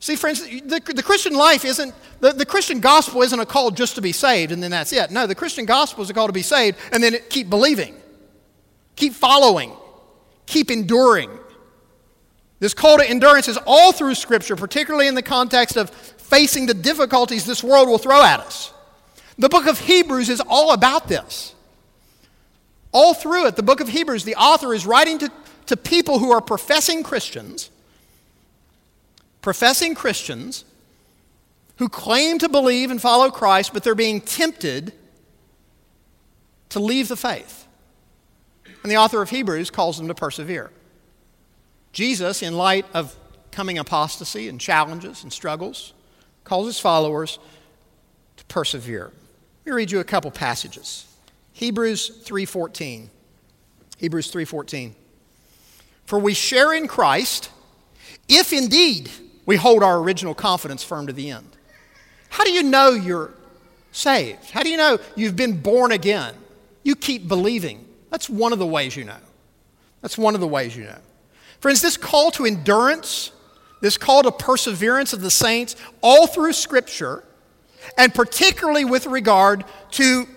See, 0.00 0.14
friends, 0.14 0.42
the, 0.42 0.80
the 0.80 1.02
Christian 1.02 1.34
life 1.34 1.64
isn't, 1.64 1.92
the, 2.20 2.32
the 2.32 2.46
Christian 2.46 2.80
gospel 2.80 3.22
isn't 3.22 3.38
a 3.38 3.46
call 3.46 3.70
just 3.70 3.96
to 3.96 4.00
be 4.00 4.12
saved 4.12 4.52
and 4.52 4.62
then 4.62 4.70
that's 4.70 4.92
it. 4.92 5.10
No, 5.10 5.26
the 5.26 5.34
Christian 5.34 5.64
gospel 5.64 6.04
is 6.04 6.10
a 6.10 6.14
call 6.14 6.28
to 6.28 6.32
be 6.32 6.42
saved 6.42 6.78
and 6.92 7.02
then 7.02 7.16
keep 7.30 7.50
believing, 7.50 7.96
keep 8.94 9.12
following, 9.12 9.72
keep 10.46 10.70
enduring. 10.70 11.30
This 12.60 12.74
call 12.74 12.98
to 12.98 13.08
endurance 13.08 13.48
is 13.48 13.58
all 13.66 13.92
through 13.92 14.14
Scripture, 14.14 14.56
particularly 14.56 15.08
in 15.08 15.14
the 15.14 15.22
context 15.22 15.76
of 15.76 15.90
facing 15.90 16.66
the 16.66 16.74
difficulties 16.74 17.44
this 17.44 17.62
world 17.62 17.88
will 17.88 17.98
throw 17.98 18.22
at 18.22 18.40
us. 18.40 18.72
The 19.36 19.48
book 19.48 19.66
of 19.66 19.78
Hebrews 19.78 20.28
is 20.28 20.40
all 20.40 20.72
about 20.72 21.08
this. 21.08 21.54
All 22.92 23.14
through 23.14 23.46
it, 23.46 23.56
the 23.56 23.62
book 23.62 23.80
of 23.80 23.88
Hebrews, 23.88 24.24
the 24.24 24.36
author 24.36 24.74
is 24.74 24.86
writing 24.86 25.18
to, 25.18 25.30
to 25.66 25.76
people 25.76 26.18
who 26.18 26.32
are 26.32 26.40
professing 26.40 27.02
Christians 27.02 27.70
professing 29.48 29.94
Christians 29.94 30.66
who 31.76 31.88
claim 31.88 32.38
to 32.38 32.50
believe 32.50 32.90
and 32.90 33.00
follow 33.00 33.30
Christ, 33.30 33.72
but 33.72 33.82
they're 33.82 33.94
being 33.94 34.20
tempted 34.20 34.92
to 36.68 36.78
leave 36.78 37.08
the 37.08 37.16
faith. 37.16 37.66
And 38.82 38.92
the 38.92 38.98
author 38.98 39.22
of 39.22 39.30
Hebrews 39.30 39.70
calls 39.70 39.96
them 39.96 40.06
to 40.08 40.14
persevere. 40.14 40.70
Jesus, 41.92 42.42
in 42.42 42.58
light 42.58 42.84
of 42.92 43.16
coming 43.50 43.78
apostasy 43.78 44.50
and 44.50 44.60
challenges 44.60 45.22
and 45.22 45.32
struggles, 45.32 45.94
calls 46.44 46.66
his 46.66 46.78
followers 46.78 47.38
to 48.36 48.44
persevere. 48.44 49.04
Let 49.64 49.64
me 49.64 49.72
read 49.72 49.90
you 49.90 50.00
a 50.00 50.04
couple 50.04 50.30
passages. 50.30 51.06
Hebrews 51.54 52.20
3:14. 52.22 53.08
Hebrews 53.96 54.30
3:14. 54.30 54.94
For 56.04 56.18
we 56.18 56.34
share 56.34 56.74
in 56.74 56.86
Christ 56.86 57.48
if 58.28 58.52
indeed 58.52 59.10
we 59.48 59.56
hold 59.56 59.82
our 59.82 59.98
original 59.98 60.34
confidence 60.34 60.84
firm 60.84 61.06
to 61.06 61.12
the 61.14 61.30
end. 61.30 61.56
How 62.28 62.44
do 62.44 62.52
you 62.52 62.62
know 62.62 62.90
you're 62.90 63.32
saved? 63.92 64.50
How 64.50 64.62
do 64.62 64.68
you 64.68 64.76
know 64.76 64.98
you've 65.16 65.36
been 65.36 65.62
born 65.62 65.90
again? 65.90 66.34
You 66.82 66.94
keep 66.94 67.26
believing. 67.26 67.86
That's 68.10 68.28
one 68.28 68.52
of 68.52 68.58
the 68.58 68.66
ways 68.66 68.94
you 68.94 69.04
know. 69.04 69.16
That's 70.02 70.18
one 70.18 70.34
of 70.34 70.42
the 70.42 70.46
ways 70.46 70.76
you 70.76 70.84
know. 70.84 70.98
Friends, 71.60 71.80
this 71.80 71.96
call 71.96 72.30
to 72.32 72.44
endurance, 72.44 73.30
this 73.80 73.96
call 73.96 74.22
to 74.24 74.30
perseverance 74.30 75.14
of 75.14 75.22
the 75.22 75.30
saints, 75.30 75.76
all 76.02 76.26
through 76.26 76.52
Scripture, 76.52 77.24
and 77.96 78.14
particularly 78.14 78.84
with 78.84 79.06
regard 79.06 79.64
to 79.92 80.28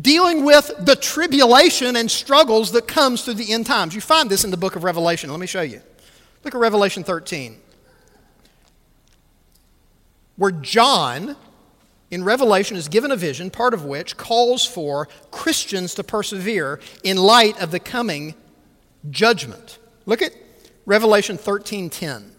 dealing 0.00 0.44
with 0.44 0.72
the 0.80 0.96
tribulation 0.96 1.94
and 1.94 2.10
struggles 2.10 2.72
that 2.72 2.88
comes 2.88 3.22
through 3.22 3.34
the 3.34 3.52
end 3.52 3.64
times. 3.64 3.94
You 3.94 4.00
find 4.00 4.28
this 4.28 4.42
in 4.42 4.50
the 4.50 4.56
book 4.56 4.74
of 4.74 4.82
Revelation. 4.82 5.30
Let 5.30 5.38
me 5.38 5.46
show 5.46 5.62
you. 5.62 5.80
Look 6.42 6.52
at 6.52 6.60
Revelation 6.60 7.04
13 7.04 7.60
where 10.36 10.50
John 10.50 11.36
in 12.10 12.22
Revelation 12.22 12.76
is 12.76 12.88
given 12.88 13.10
a 13.10 13.16
vision, 13.16 13.50
part 13.50 13.74
of 13.74 13.84
which 13.84 14.16
calls 14.16 14.64
for 14.64 15.08
Christians 15.30 15.94
to 15.94 16.04
persevere 16.04 16.80
in 17.02 17.16
light 17.16 17.60
of 17.60 17.70
the 17.70 17.80
coming 17.80 18.34
judgment. 19.10 19.78
Look 20.04 20.22
at 20.22 20.32
Revelation 20.84 21.36
13:10. 21.36 22.30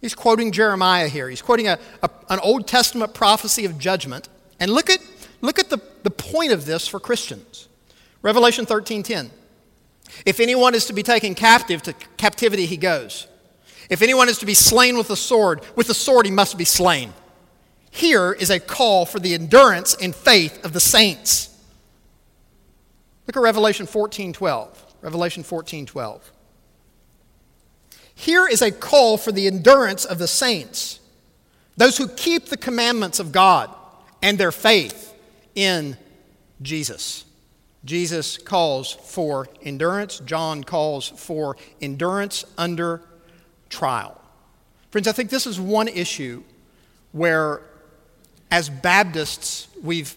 He's 0.00 0.14
quoting 0.14 0.52
Jeremiah 0.52 1.08
here. 1.08 1.28
He's 1.28 1.42
quoting 1.42 1.66
a, 1.66 1.78
a, 2.02 2.10
an 2.30 2.38
Old 2.40 2.68
Testament 2.68 3.14
prophecy 3.14 3.64
of 3.64 3.78
judgment. 3.78 4.28
And 4.60 4.70
look 4.70 4.88
at, 4.88 5.00
look 5.40 5.58
at 5.58 5.70
the, 5.70 5.78
the 6.04 6.10
point 6.10 6.52
of 6.52 6.66
this 6.66 6.86
for 6.86 7.00
Christians. 7.00 7.68
Revelation 8.22 8.64
13:10. 8.64 9.30
If 10.24 10.40
anyone 10.40 10.74
is 10.74 10.86
to 10.86 10.92
be 10.92 11.02
taken 11.02 11.34
captive, 11.34 11.82
to 11.82 11.92
captivity 12.16 12.66
he 12.66 12.76
goes. 12.76 13.26
If 13.88 14.02
anyone 14.02 14.28
is 14.28 14.38
to 14.38 14.46
be 14.46 14.54
slain 14.54 14.98
with 14.98 15.08
the 15.08 15.16
sword, 15.16 15.62
with 15.74 15.86
the 15.86 15.94
sword 15.94 16.26
he 16.26 16.32
must 16.32 16.58
be 16.58 16.64
slain. 16.64 17.12
Here 17.90 18.32
is 18.32 18.50
a 18.50 18.60
call 18.60 19.06
for 19.06 19.18
the 19.18 19.34
endurance 19.34 19.94
and 19.94 20.14
faith 20.14 20.64
of 20.64 20.72
the 20.72 20.80
saints. 20.80 21.48
Look 23.26 23.36
at 23.36 23.40
Revelation 23.42 23.86
14 23.86 24.32
12. 24.32 24.94
Revelation 25.00 25.42
14 25.42 25.86
12. 25.86 26.32
Here 28.14 28.48
is 28.48 28.62
a 28.62 28.72
call 28.72 29.16
for 29.16 29.32
the 29.32 29.46
endurance 29.46 30.04
of 30.04 30.18
the 30.18 30.26
saints, 30.26 30.98
those 31.76 31.96
who 31.96 32.08
keep 32.08 32.46
the 32.46 32.56
commandments 32.56 33.20
of 33.20 33.32
God 33.32 33.70
and 34.22 34.36
their 34.36 34.50
faith 34.50 35.14
in 35.54 35.96
Jesus. 36.60 37.24
Jesus 37.84 38.36
calls 38.36 38.92
for 38.92 39.48
endurance. 39.62 40.18
John 40.20 40.64
calls 40.64 41.08
for 41.08 41.56
endurance 41.80 42.44
under 42.58 43.02
trial. 43.68 44.20
Friends, 44.90 45.06
I 45.06 45.12
think 45.12 45.30
this 45.30 45.46
is 45.46 45.60
one 45.60 45.88
issue 45.88 46.42
where, 47.12 47.62
as 48.50 48.70
Baptists, 48.70 49.68
we've, 49.82 50.16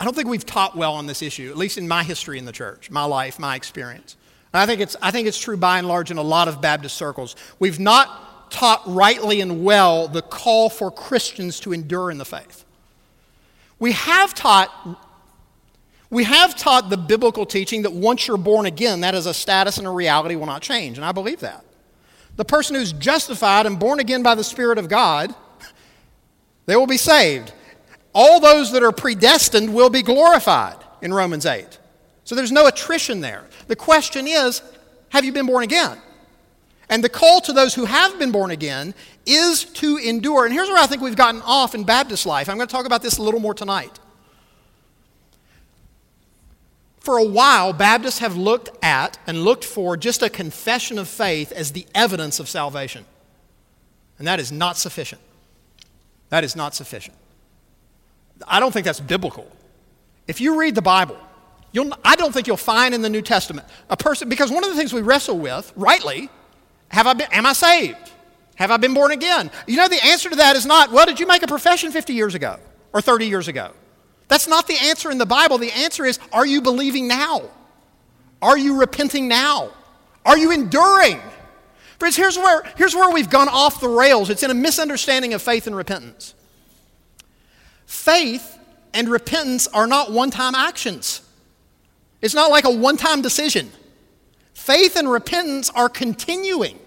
I 0.00 0.04
don't 0.04 0.14
think 0.14 0.28
we've 0.28 0.46
taught 0.46 0.76
well 0.76 0.94
on 0.94 1.06
this 1.06 1.22
issue, 1.22 1.50
at 1.50 1.56
least 1.56 1.78
in 1.78 1.86
my 1.86 2.02
history 2.02 2.38
in 2.38 2.44
the 2.44 2.52
church, 2.52 2.90
my 2.90 3.04
life, 3.04 3.38
my 3.38 3.56
experience. 3.56 4.16
And 4.52 4.60
I 4.60 4.66
think 4.66 4.80
it's, 4.80 4.96
I 5.02 5.10
think 5.10 5.28
it's 5.28 5.38
true 5.38 5.56
by 5.56 5.78
and 5.78 5.88
large 5.88 6.10
in 6.10 6.16
a 6.16 6.22
lot 6.22 6.48
of 6.48 6.60
Baptist 6.60 6.96
circles. 6.96 7.36
We've 7.58 7.80
not 7.80 8.50
taught 8.50 8.82
rightly 8.86 9.40
and 9.40 9.64
well 9.64 10.06
the 10.06 10.22
call 10.22 10.68
for 10.68 10.90
Christians 10.90 11.58
to 11.60 11.72
endure 11.72 12.10
in 12.10 12.18
the 12.18 12.24
faith. 12.24 12.64
We 13.78 13.92
have 13.92 14.34
taught 14.34 14.70
we 16.10 16.22
have 16.22 16.54
taught 16.54 16.90
the 16.90 16.96
biblical 16.96 17.44
teaching 17.44 17.82
that 17.82 17.92
once 17.92 18.28
you're 18.28 18.36
born 18.36 18.66
again, 18.66 19.00
that 19.00 19.16
is 19.16 19.26
a 19.26 19.34
status 19.34 19.78
and 19.78 19.86
a 19.86 19.90
reality 19.90 20.36
will 20.36 20.46
not 20.46 20.62
change, 20.62 20.96
and 20.96 21.04
I 21.04 21.10
believe 21.10 21.40
that. 21.40 21.63
The 22.36 22.44
person 22.44 22.76
who's 22.76 22.92
justified 22.92 23.66
and 23.66 23.78
born 23.78 24.00
again 24.00 24.22
by 24.22 24.34
the 24.34 24.44
Spirit 24.44 24.78
of 24.78 24.88
God, 24.88 25.34
they 26.66 26.76
will 26.76 26.86
be 26.86 26.96
saved. 26.96 27.52
All 28.12 28.40
those 28.40 28.72
that 28.72 28.82
are 28.82 28.92
predestined 28.92 29.74
will 29.74 29.90
be 29.90 30.02
glorified 30.02 30.76
in 31.02 31.12
Romans 31.12 31.46
8. 31.46 31.78
So 32.24 32.34
there's 32.34 32.52
no 32.52 32.66
attrition 32.66 33.20
there. 33.20 33.44
The 33.66 33.76
question 33.76 34.26
is 34.26 34.62
have 35.10 35.24
you 35.24 35.32
been 35.32 35.46
born 35.46 35.62
again? 35.62 35.98
And 36.88 37.02
the 37.02 37.08
call 37.08 37.40
to 37.42 37.52
those 37.52 37.74
who 37.74 37.86
have 37.86 38.18
been 38.18 38.30
born 38.30 38.50
again 38.50 38.94
is 39.26 39.64
to 39.64 39.96
endure. 39.96 40.44
And 40.44 40.52
here's 40.52 40.68
where 40.68 40.82
I 40.82 40.86
think 40.86 41.02
we've 41.02 41.16
gotten 41.16 41.40
off 41.42 41.74
in 41.74 41.84
Baptist 41.84 42.26
life. 42.26 42.48
I'm 42.48 42.56
going 42.56 42.68
to 42.68 42.72
talk 42.72 42.84
about 42.84 43.00
this 43.00 43.18
a 43.18 43.22
little 43.22 43.40
more 43.40 43.54
tonight. 43.54 43.98
For 47.04 47.18
a 47.18 47.24
while, 47.24 47.74
Baptists 47.74 48.20
have 48.20 48.34
looked 48.34 48.70
at 48.82 49.18
and 49.26 49.44
looked 49.44 49.62
for 49.62 49.94
just 49.94 50.22
a 50.22 50.30
confession 50.30 50.98
of 50.98 51.06
faith 51.06 51.52
as 51.52 51.72
the 51.72 51.86
evidence 51.94 52.40
of 52.40 52.48
salvation. 52.48 53.04
And 54.16 54.26
that 54.26 54.40
is 54.40 54.50
not 54.50 54.78
sufficient. 54.78 55.20
That 56.30 56.44
is 56.44 56.56
not 56.56 56.74
sufficient. 56.74 57.14
I 58.48 58.58
don't 58.58 58.72
think 58.72 58.86
that's 58.86 59.00
biblical. 59.00 59.46
If 60.26 60.40
you 60.40 60.58
read 60.58 60.74
the 60.74 60.80
Bible, 60.80 61.18
I 62.02 62.16
don't 62.16 62.32
think 62.32 62.46
you'll 62.46 62.56
find 62.56 62.94
in 62.94 63.02
the 63.02 63.10
New 63.10 63.20
Testament 63.20 63.68
a 63.90 63.98
person, 63.98 64.30
because 64.30 64.50
one 64.50 64.64
of 64.64 64.70
the 64.70 64.76
things 64.76 64.94
we 64.94 65.02
wrestle 65.02 65.38
with, 65.38 65.74
rightly, 65.76 66.30
have 66.88 67.06
I 67.06 67.12
been, 67.12 67.30
am 67.32 67.44
I 67.44 67.52
saved? 67.52 68.12
Have 68.54 68.70
I 68.70 68.78
been 68.78 68.94
born 68.94 69.12
again? 69.12 69.50
You 69.66 69.76
know, 69.76 69.88
the 69.88 70.02
answer 70.06 70.30
to 70.30 70.36
that 70.36 70.56
is 70.56 70.64
not, 70.64 70.90
well, 70.90 71.04
did 71.04 71.20
you 71.20 71.26
make 71.26 71.42
a 71.42 71.48
profession 71.48 71.92
50 71.92 72.14
years 72.14 72.34
ago 72.34 72.58
or 72.94 73.02
30 73.02 73.26
years 73.26 73.46
ago? 73.46 73.72
That's 74.28 74.48
not 74.48 74.66
the 74.66 74.76
answer 74.76 75.10
in 75.10 75.18
the 75.18 75.26
Bible. 75.26 75.58
The 75.58 75.72
answer 75.72 76.04
is, 76.04 76.18
are 76.32 76.46
you 76.46 76.60
believing 76.62 77.06
now? 77.08 77.42
Are 78.40 78.58
you 78.58 78.78
repenting 78.78 79.28
now? 79.28 79.70
Are 80.24 80.38
you 80.38 80.50
enduring? 80.50 81.20
Friends, 81.98 82.16
here's 82.16 82.36
where, 82.36 82.62
here's 82.76 82.94
where 82.94 83.12
we've 83.12 83.30
gone 83.30 83.48
off 83.48 83.80
the 83.80 83.88
rails. 83.88 84.30
It's 84.30 84.42
in 84.42 84.50
a 84.50 84.54
misunderstanding 84.54 85.34
of 85.34 85.42
faith 85.42 85.66
and 85.66 85.76
repentance. 85.76 86.34
Faith 87.86 88.58
and 88.92 89.08
repentance 89.08 89.66
are 89.68 89.86
not 89.86 90.12
one 90.12 90.30
time 90.30 90.54
actions. 90.54 91.20
It's 92.20 92.34
not 92.34 92.50
like 92.50 92.64
a 92.64 92.70
one 92.70 92.96
time 92.96 93.22
decision. 93.22 93.70
Faith 94.54 94.96
and 94.96 95.10
repentance 95.10 95.70
are 95.70 95.88
continuing 95.88 96.78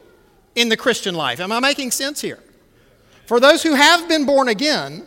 in 0.55 0.69
the 0.69 0.77
Christian 0.77 1.15
life. 1.15 1.39
Am 1.39 1.51
I 1.51 1.59
making 1.59 1.91
sense 1.91 2.21
here? 2.21 2.39
For 3.27 3.39
those 3.39 3.61
who 3.61 3.75
have 3.75 4.07
been 4.07 4.25
born 4.25 4.47
again, 4.47 5.05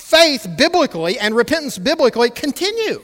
faith 0.00 0.46
biblically 0.56 1.18
and 1.18 1.34
repentance 1.34 1.78
biblically 1.78 2.30
continue. 2.30 3.02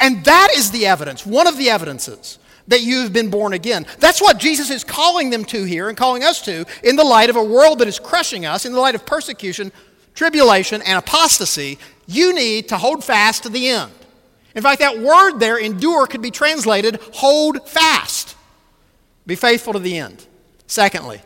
And 0.00 0.24
that 0.24 0.48
is 0.54 0.70
the 0.70 0.86
evidence, 0.86 1.24
one 1.24 1.46
of 1.46 1.56
the 1.56 1.70
evidences 1.70 2.38
that 2.68 2.82
you 2.82 3.00
have 3.02 3.12
been 3.12 3.30
born 3.30 3.52
again. 3.52 3.86
That's 3.98 4.20
what 4.20 4.38
Jesus 4.38 4.70
is 4.70 4.84
calling 4.84 5.30
them 5.30 5.44
to 5.46 5.64
here 5.64 5.88
and 5.88 5.96
calling 5.96 6.22
us 6.24 6.42
to 6.42 6.64
in 6.82 6.96
the 6.96 7.04
light 7.04 7.30
of 7.30 7.36
a 7.36 7.44
world 7.44 7.78
that 7.78 7.88
is 7.88 7.98
crushing 7.98 8.46
us, 8.46 8.64
in 8.64 8.72
the 8.72 8.80
light 8.80 8.94
of 8.94 9.06
persecution, 9.06 9.70
tribulation, 10.14 10.82
and 10.82 10.98
apostasy. 10.98 11.78
You 12.06 12.34
need 12.34 12.68
to 12.68 12.78
hold 12.78 13.04
fast 13.04 13.42
to 13.44 13.48
the 13.48 13.68
end. 13.68 13.92
In 14.54 14.62
fact, 14.62 14.80
that 14.80 14.98
word 14.98 15.38
there, 15.38 15.58
endure, 15.58 16.06
could 16.06 16.22
be 16.22 16.30
translated 16.30 17.00
hold 17.12 17.68
fast. 17.68 18.36
Be 19.26 19.34
faithful 19.34 19.72
to 19.72 19.78
the 19.78 19.98
end. 19.98 20.26
Secondly, 20.66 21.20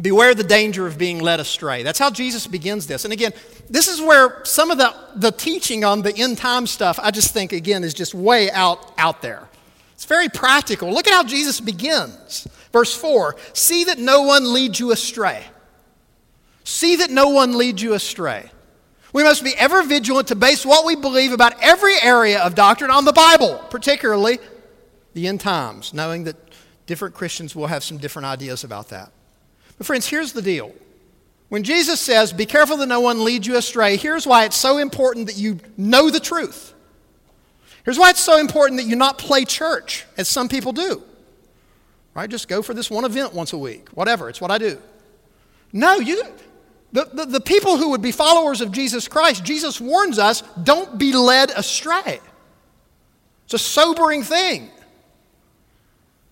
beware 0.00 0.34
the 0.34 0.44
danger 0.44 0.86
of 0.86 0.96
being 0.96 1.18
led 1.18 1.40
astray. 1.40 1.82
That's 1.82 1.98
how 1.98 2.10
Jesus 2.10 2.46
begins 2.46 2.86
this. 2.86 3.04
And 3.04 3.12
again, 3.12 3.32
this 3.68 3.88
is 3.88 4.00
where 4.00 4.44
some 4.44 4.70
of 4.70 4.78
the, 4.78 4.94
the 5.16 5.32
teaching 5.32 5.84
on 5.84 6.02
the 6.02 6.14
end 6.16 6.38
time 6.38 6.66
stuff, 6.66 6.98
I 7.02 7.10
just 7.10 7.32
think, 7.32 7.52
again, 7.52 7.84
is 7.84 7.94
just 7.94 8.14
way 8.14 8.50
out, 8.50 8.92
out 8.96 9.22
there. 9.22 9.48
It's 9.94 10.04
very 10.04 10.28
practical. 10.28 10.92
Look 10.92 11.08
at 11.08 11.12
how 11.12 11.24
Jesus 11.24 11.60
begins. 11.60 12.46
Verse 12.72 12.94
4 12.94 13.36
See 13.52 13.84
that 13.84 13.98
no 13.98 14.22
one 14.22 14.52
leads 14.52 14.78
you 14.78 14.92
astray. 14.92 15.44
See 16.62 16.96
that 16.96 17.10
no 17.10 17.30
one 17.30 17.56
leads 17.56 17.82
you 17.82 17.94
astray. 17.94 18.50
We 19.12 19.22
must 19.24 19.42
be 19.42 19.54
ever 19.56 19.82
vigilant 19.82 20.28
to 20.28 20.36
base 20.36 20.66
what 20.66 20.84
we 20.84 20.94
believe 20.94 21.32
about 21.32 21.54
every 21.62 21.94
area 22.00 22.40
of 22.40 22.54
doctrine 22.54 22.90
on 22.90 23.06
the 23.06 23.12
Bible, 23.12 23.58
particularly 23.70 24.38
the 25.14 25.26
end 25.26 25.40
times, 25.40 25.94
knowing 25.94 26.24
that 26.24 26.36
different 26.86 27.14
Christians 27.14 27.56
will 27.56 27.66
have 27.66 27.82
some 27.82 27.96
different 27.96 28.26
ideas 28.26 28.64
about 28.64 28.90
that. 28.90 29.10
But, 29.78 29.86
friends, 29.86 30.06
here's 30.06 30.32
the 30.32 30.42
deal. 30.42 30.74
When 31.48 31.62
Jesus 31.62 32.00
says, 32.00 32.32
Be 32.32 32.46
careful 32.46 32.76
that 32.78 32.86
no 32.86 33.00
one 33.00 33.24
leads 33.24 33.46
you 33.46 33.56
astray, 33.56 33.96
here's 33.96 34.26
why 34.26 34.44
it's 34.44 34.56
so 34.56 34.78
important 34.78 35.26
that 35.26 35.36
you 35.36 35.60
know 35.76 36.10
the 36.10 36.20
truth. 36.20 36.74
Here's 37.84 37.98
why 37.98 38.10
it's 38.10 38.20
so 38.20 38.38
important 38.38 38.80
that 38.80 38.86
you 38.86 38.96
not 38.96 39.16
play 39.16 39.44
church, 39.44 40.04
as 40.18 40.28
some 40.28 40.48
people 40.48 40.72
do. 40.72 41.02
Right? 42.14 42.28
Just 42.28 42.48
go 42.48 42.60
for 42.60 42.74
this 42.74 42.90
one 42.90 43.04
event 43.04 43.32
once 43.32 43.52
a 43.52 43.58
week, 43.58 43.88
whatever, 43.90 44.28
it's 44.28 44.40
what 44.40 44.50
I 44.50 44.58
do. 44.58 44.78
No, 45.72 45.94
you, 45.94 46.22
the, 46.92 47.04
the, 47.12 47.24
the, 47.26 47.40
people 47.40 47.76
who 47.76 47.90
would 47.90 48.02
be 48.02 48.12
followers 48.12 48.60
of 48.60 48.72
Jesus 48.72 49.08
Christ, 49.08 49.44
Jesus 49.44 49.80
warns 49.80 50.18
us 50.18 50.42
don't 50.62 50.98
be 50.98 51.12
led 51.12 51.50
astray. 51.50 52.20
It's 53.44 53.54
a 53.54 53.58
sobering 53.58 54.22
thing. 54.22 54.70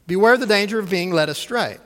Beware 0.07 0.37
the 0.37 0.47
danger 0.47 0.79
of 0.79 0.91
being 0.91 1.11
led 1.11 1.29
astray. 1.29 1.79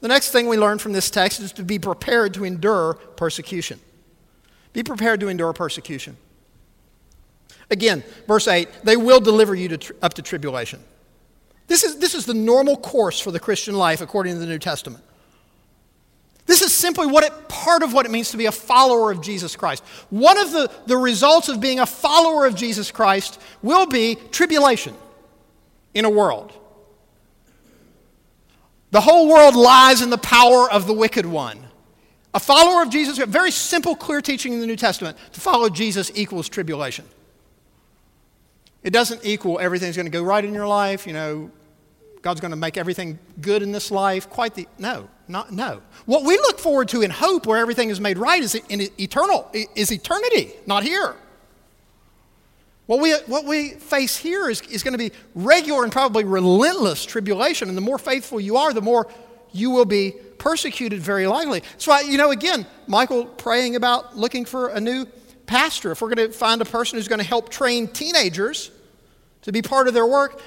The 0.00 0.08
next 0.08 0.30
thing 0.30 0.48
we 0.48 0.56
learn 0.56 0.78
from 0.78 0.92
this 0.92 1.10
text 1.10 1.40
is 1.40 1.52
to 1.52 1.62
be 1.62 1.78
prepared 1.78 2.34
to 2.34 2.44
endure 2.44 2.94
persecution. 3.16 3.80
Be 4.72 4.82
prepared 4.82 5.20
to 5.20 5.28
endure 5.28 5.52
persecution. 5.52 6.16
Again, 7.70 8.02
verse 8.26 8.48
8 8.48 8.68
they 8.84 8.96
will 8.96 9.20
deliver 9.20 9.54
you 9.54 9.68
to 9.68 9.94
up 10.02 10.14
to 10.14 10.22
tribulation. 10.22 10.82
This 11.66 11.84
is, 11.84 11.98
this 11.98 12.14
is 12.14 12.26
the 12.26 12.34
normal 12.34 12.76
course 12.76 13.20
for 13.20 13.30
the 13.30 13.38
Christian 13.38 13.76
life 13.76 14.00
according 14.00 14.34
to 14.34 14.40
the 14.40 14.46
New 14.46 14.58
Testament. 14.58 15.04
This 16.46 16.62
is 16.62 16.74
simply 16.74 17.06
what 17.06 17.22
it, 17.22 17.48
part 17.48 17.84
of 17.84 17.92
what 17.92 18.06
it 18.06 18.10
means 18.10 18.32
to 18.32 18.36
be 18.36 18.46
a 18.46 18.52
follower 18.52 19.12
of 19.12 19.20
Jesus 19.20 19.54
Christ. 19.54 19.84
One 20.08 20.36
of 20.36 20.50
the, 20.50 20.68
the 20.86 20.96
results 20.96 21.48
of 21.48 21.60
being 21.60 21.78
a 21.78 21.86
follower 21.86 22.44
of 22.44 22.56
Jesus 22.56 22.90
Christ 22.90 23.40
will 23.62 23.86
be 23.86 24.16
tribulation 24.32 24.96
in 25.94 26.04
a 26.04 26.10
world. 26.10 26.52
The 28.90 29.00
whole 29.00 29.28
world 29.28 29.54
lies 29.54 30.02
in 30.02 30.10
the 30.10 30.18
power 30.18 30.70
of 30.70 30.86
the 30.86 30.92
wicked 30.92 31.26
one. 31.26 31.58
A 32.34 32.40
follower 32.40 32.82
of 32.82 32.90
Jesus, 32.90 33.18
very 33.18 33.50
simple, 33.50 33.96
clear 33.96 34.20
teaching 34.20 34.52
in 34.52 34.60
the 34.60 34.66
New 34.66 34.76
Testament. 34.76 35.16
To 35.32 35.40
follow 35.40 35.68
Jesus 35.68 36.10
equals 36.14 36.48
tribulation. 36.48 37.04
It 38.82 38.90
doesn't 38.90 39.24
equal 39.24 39.58
everything's 39.58 39.96
going 39.96 40.06
to 40.06 40.12
go 40.12 40.22
right 40.22 40.44
in 40.44 40.54
your 40.54 40.66
life, 40.66 41.06
you 41.06 41.12
know, 41.12 41.50
God's 42.22 42.40
going 42.40 42.50
to 42.50 42.56
make 42.56 42.76
everything 42.76 43.18
good 43.40 43.62
in 43.62 43.72
this 43.72 43.90
life. 43.90 44.28
Quite 44.28 44.54
the 44.54 44.68
no, 44.78 45.08
not 45.26 45.52
no. 45.52 45.82
What 46.04 46.24
we 46.24 46.36
look 46.36 46.58
forward 46.58 46.88
to 46.88 47.02
in 47.02 47.10
hope, 47.10 47.46
where 47.46 47.58
everything 47.58 47.88
is 47.88 48.00
made 48.00 48.18
right, 48.18 48.42
is 48.42 48.54
in 48.54 48.88
eternal 49.00 49.50
is 49.74 49.90
eternity, 49.90 50.52
not 50.66 50.82
here. 50.82 51.16
What 52.90 53.00
we, 53.00 53.12
what 53.26 53.44
we 53.44 53.68
face 53.74 54.16
here 54.16 54.50
is, 54.50 54.62
is 54.62 54.82
going 54.82 54.94
to 54.94 54.98
be 54.98 55.12
regular 55.36 55.84
and 55.84 55.92
probably 55.92 56.24
relentless 56.24 57.04
tribulation. 57.04 57.68
And 57.68 57.76
the 57.76 57.80
more 57.80 57.98
faithful 57.98 58.40
you 58.40 58.56
are, 58.56 58.72
the 58.72 58.82
more 58.82 59.06
you 59.52 59.70
will 59.70 59.84
be 59.84 60.10
persecuted 60.38 60.98
very 60.98 61.28
likely. 61.28 61.62
So, 61.78 61.92
I, 61.92 62.00
you 62.00 62.18
know, 62.18 62.32
again, 62.32 62.66
Michael 62.88 63.26
praying 63.26 63.76
about 63.76 64.16
looking 64.16 64.44
for 64.44 64.70
a 64.70 64.80
new 64.80 65.06
pastor. 65.46 65.92
If 65.92 66.02
we're 66.02 66.12
going 66.12 66.32
to 66.32 66.36
find 66.36 66.60
a 66.60 66.64
person 66.64 66.98
who's 66.98 67.06
going 67.06 67.20
to 67.20 67.24
help 67.24 67.48
train 67.48 67.86
teenagers 67.86 68.72
to 69.42 69.52
be 69.52 69.62
part 69.62 69.86
of 69.86 69.94
their 69.94 70.06
work, 70.06 70.42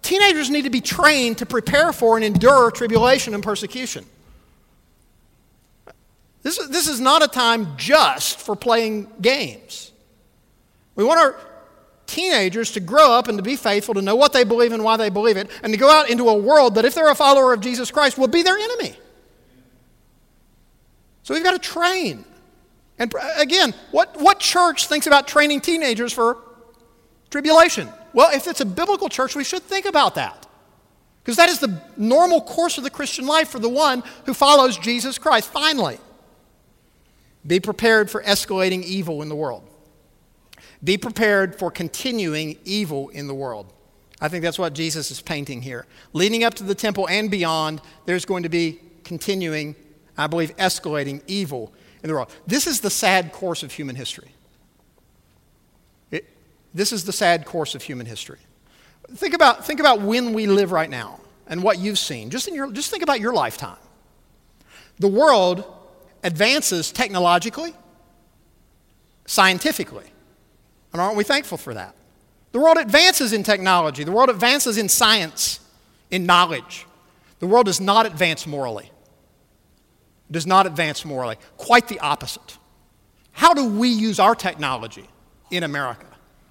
teenagers 0.00 0.50
need 0.50 0.62
to 0.62 0.70
be 0.70 0.80
trained 0.80 1.38
to 1.38 1.46
prepare 1.46 1.92
for 1.92 2.14
and 2.14 2.24
endure 2.24 2.70
tribulation 2.70 3.34
and 3.34 3.42
persecution. 3.42 4.06
This 6.44 6.58
is, 6.58 6.68
this 6.68 6.86
is 6.86 7.00
not 7.00 7.24
a 7.24 7.28
time 7.28 7.76
just 7.76 8.38
for 8.38 8.54
playing 8.54 9.08
games. 9.20 9.90
We 10.94 11.02
want 11.02 11.18
our 11.18 11.47
teenagers 12.08 12.72
to 12.72 12.80
grow 12.80 13.12
up 13.12 13.28
and 13.28 13.38
to 13.38 13.42
be 13.44 13.54
faithful, 13.54 13.94
to 13.94 14.02
know 14.02 14.16
what 14.16 14.32
they 14.32 14.42
believe 14.42 14.72
and 14.72 14.82
why 14.82 14.96
they 14.96 15.10
believe 15.10 15.36
it, 15.36 15.48
and 15.62 15.72
to 15.72 15.78
go 15.78 15.88
out 15.88 16.10
into 16.10 16.28
a 16.28 16.36
world 16.36 16.74
that, 16.74 16.84
if 16.84 16.94
they're 16.94 17.10
a 17.10 17.14
follower 17.14 17.52
of 17.52 17.60
Jesus 17.60 17.92
Christ, 17.92 18.18
will 18.18 18.26
be 18.26 18.42
their 18.42 18.56
enemy. 18.56 18.96
So 21.22 21.34
we've 21.34 21.44
got 21.44 21.52
to 21.52 21.58
train. 21.58 22.24
And 22.98 23.14
again, 23.36 23.74
what, 23.92 24.16
what 24.20 24.40
church 24.40 24.88
thinks 24.88 25.06
about 25.06 25.28
training 25.28 25.60
teenagers 25.60 26.12
for 26.12 26.38
tribulation? 27.30 27.88
Well, 28.12 28.34
if 28.34 28.48
it's 28.48 28.60
a 28.60 28.66
biblical 28.66 29.08
church, 29.08 29.36
we 29.36 29.44
should 29.44 29.62
think 29.62 29.84
about 29.84 30.16
that. 30.16 30.46
Because 31.22 31.36
that 31.36 31.50
is 31.50 31.60
the 31.60 31.80
normal 31.98 32.40
course 32.40 32.78
of 32.78 32.84
the 32.84 32.90
Christian 32.90 33.26
life 33.26 33.50
for 33.50 33.58
the 33.58 33.68
one 33.68 34.02
who 34.24 34.32
follows 34.32 34.78
Jesus 34.78 35.18
Christ. 35.18 35.50
Finally, 35.50 35.98
be 37.46 37.60
prepared 37.60 38.10
for 38.10 38.22
escalating 38.22 38.82
evil 38.82 39.20
in 39.20 39.28
the 39.28 39.36
world. 39.36 39.67
Be 40.82 40.96
prepared 40.96 41.58
for 41.58 41.70
continuing 41.70 42.58
evil 42.64 43.08
in 43.08 43.26
the 43.26 43.34
world. 43.34 43.72
I 44.20 44.28
think 44.28 44.42
that's 44.42 44.58
what 44.58 44.72
Jesus 44.72 45.10
is 45.10 45.20
painting 45.20 45.62
here. 45.62 45.86
Leading 46.12 46.44
up 46.44 46.54
to 46.54 46.64
the 46.64 46.74
temple 46.74 47.08
and 47.08 47.30
beyond, 47.30 47.80
there's 48.06 48.24
going 48.24 48.42
to 48.42 48.48
be 48.48 48.80
continuing, 49.04 49.76
I 50.16 50.26
believe, 50.26 50.56
escalating 50.56 51.22
evil 51.26 51.72
in 52.02 52.08
the 52.08 52.14
world. 52.14 52.30
This 52.46 52.66
is 52.66 52.80
the 52.80 52.90
sad 52.90 53.32
course 53.32 53.62
of 53.62 53.72
human 53.72 53.96
history. 53.96 54.32
It, 56.10 56.26
this 56.74 56.92
is 56.92 57.04
the 57.04 57.12
sad 57.12 57.44
course 57.44 57.74
of 57.74 57.82
human 57.82 58.06
history. 58.06 58.38
Think 59.14 59.34
about, 59.34 59.64
think 59.64 59.80
about 59.80 60.00
when 60.00 60.32
we 60.32 60.46
live 60.46 60.72
right 60.72 60.90
now 60.90 61.20
and 61.46 61.62
what 61.62 61.78
you've 61.78 61.98
seen. 61.98 62.30
Just, 62.30 62.46
in 62.48 62.54
your, 62.54 62.70
just 62.70 62.90
think 62.90 63.02
about 63.02 63.20
your 63.20 63.32
lifetime. 63.32 63.78
The 64.98 65.08
world 65.08 65.64
advances 66.24 66.90
technologically, 66.92 67.72
scientifically. 69.26 70.04
And 70.92 71.02
aren't 71.02 71.16
we 71.16 71.24
thankful 71.24 71.58
for 71.58 71.74
that? 71.74 71.94
The 72.52 72.58
world 72.58 72.78
advances 72.78 73.32
in 73.32 73.42
technology, 73.42 74.04
the 74.04 74.12
world 74.12 74.30
advances 74.30 74.78
in 74.78 74.88
science, 74.88 75.60
in 76.10 76.24
knowledge. 76.24 76.86
The 77.40 77.46
world 77.46 77.66
does 77.66 77.80
not 77.80 78.06
advance 78.06 78.46
morally. 78.46 78.86
It 80.28 80.32
does 80.32 80.46
not 80.46 80.66
advance 80.66 81.04
morally. 81.04 81.36
Quite 81.56 81.88
the 81.88 82.00
opposite. 82.00 82.58
How 83.32 83.54
do 83.54 83.68
we 83.68 83.88
use 83.88 84.18
our 84.18 84.34
technology 84.34 85.06
in 85.50 85.62
America? 85.62 86.06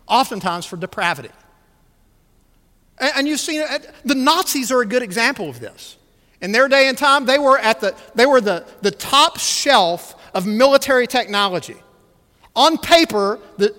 Oftentimes 0.08 0.66
for 0.66 0.78
depravity. 0.78 1.32
And, 3.00 3.12
and 3.18 3.28
you've 3.28 3.40
seen 3.40 3.62
it, 3.62 3.92
the 4.06 4.16
Nazis 4.16 4.72
are 4.72 4.82
a 4.82 4.86
good 4.86 5.04
example 5.04 5.50
of 5.50 5.60
this. 5.60 5.98
In 6.40 6.52
their 6.52 6.68
day 6.68 6.88
and 6.88 6.98
time, 6.98 7.26
they 7.26 7.40
were 7.40 7.58
at 7.58 7.82
the, 7.82 7.96
they 8.14 8.26
were 8.26 8.40
the, 8.40 8.66
the 8.82 8.92
top 8.92 9.40
shelf 9.40 10.16
of 10.34 10.46
military 10.46 11.08
technology. 11.08 11.78
On 12.56 12.78
paper, 12.78 13.40
the, 13.58 13.76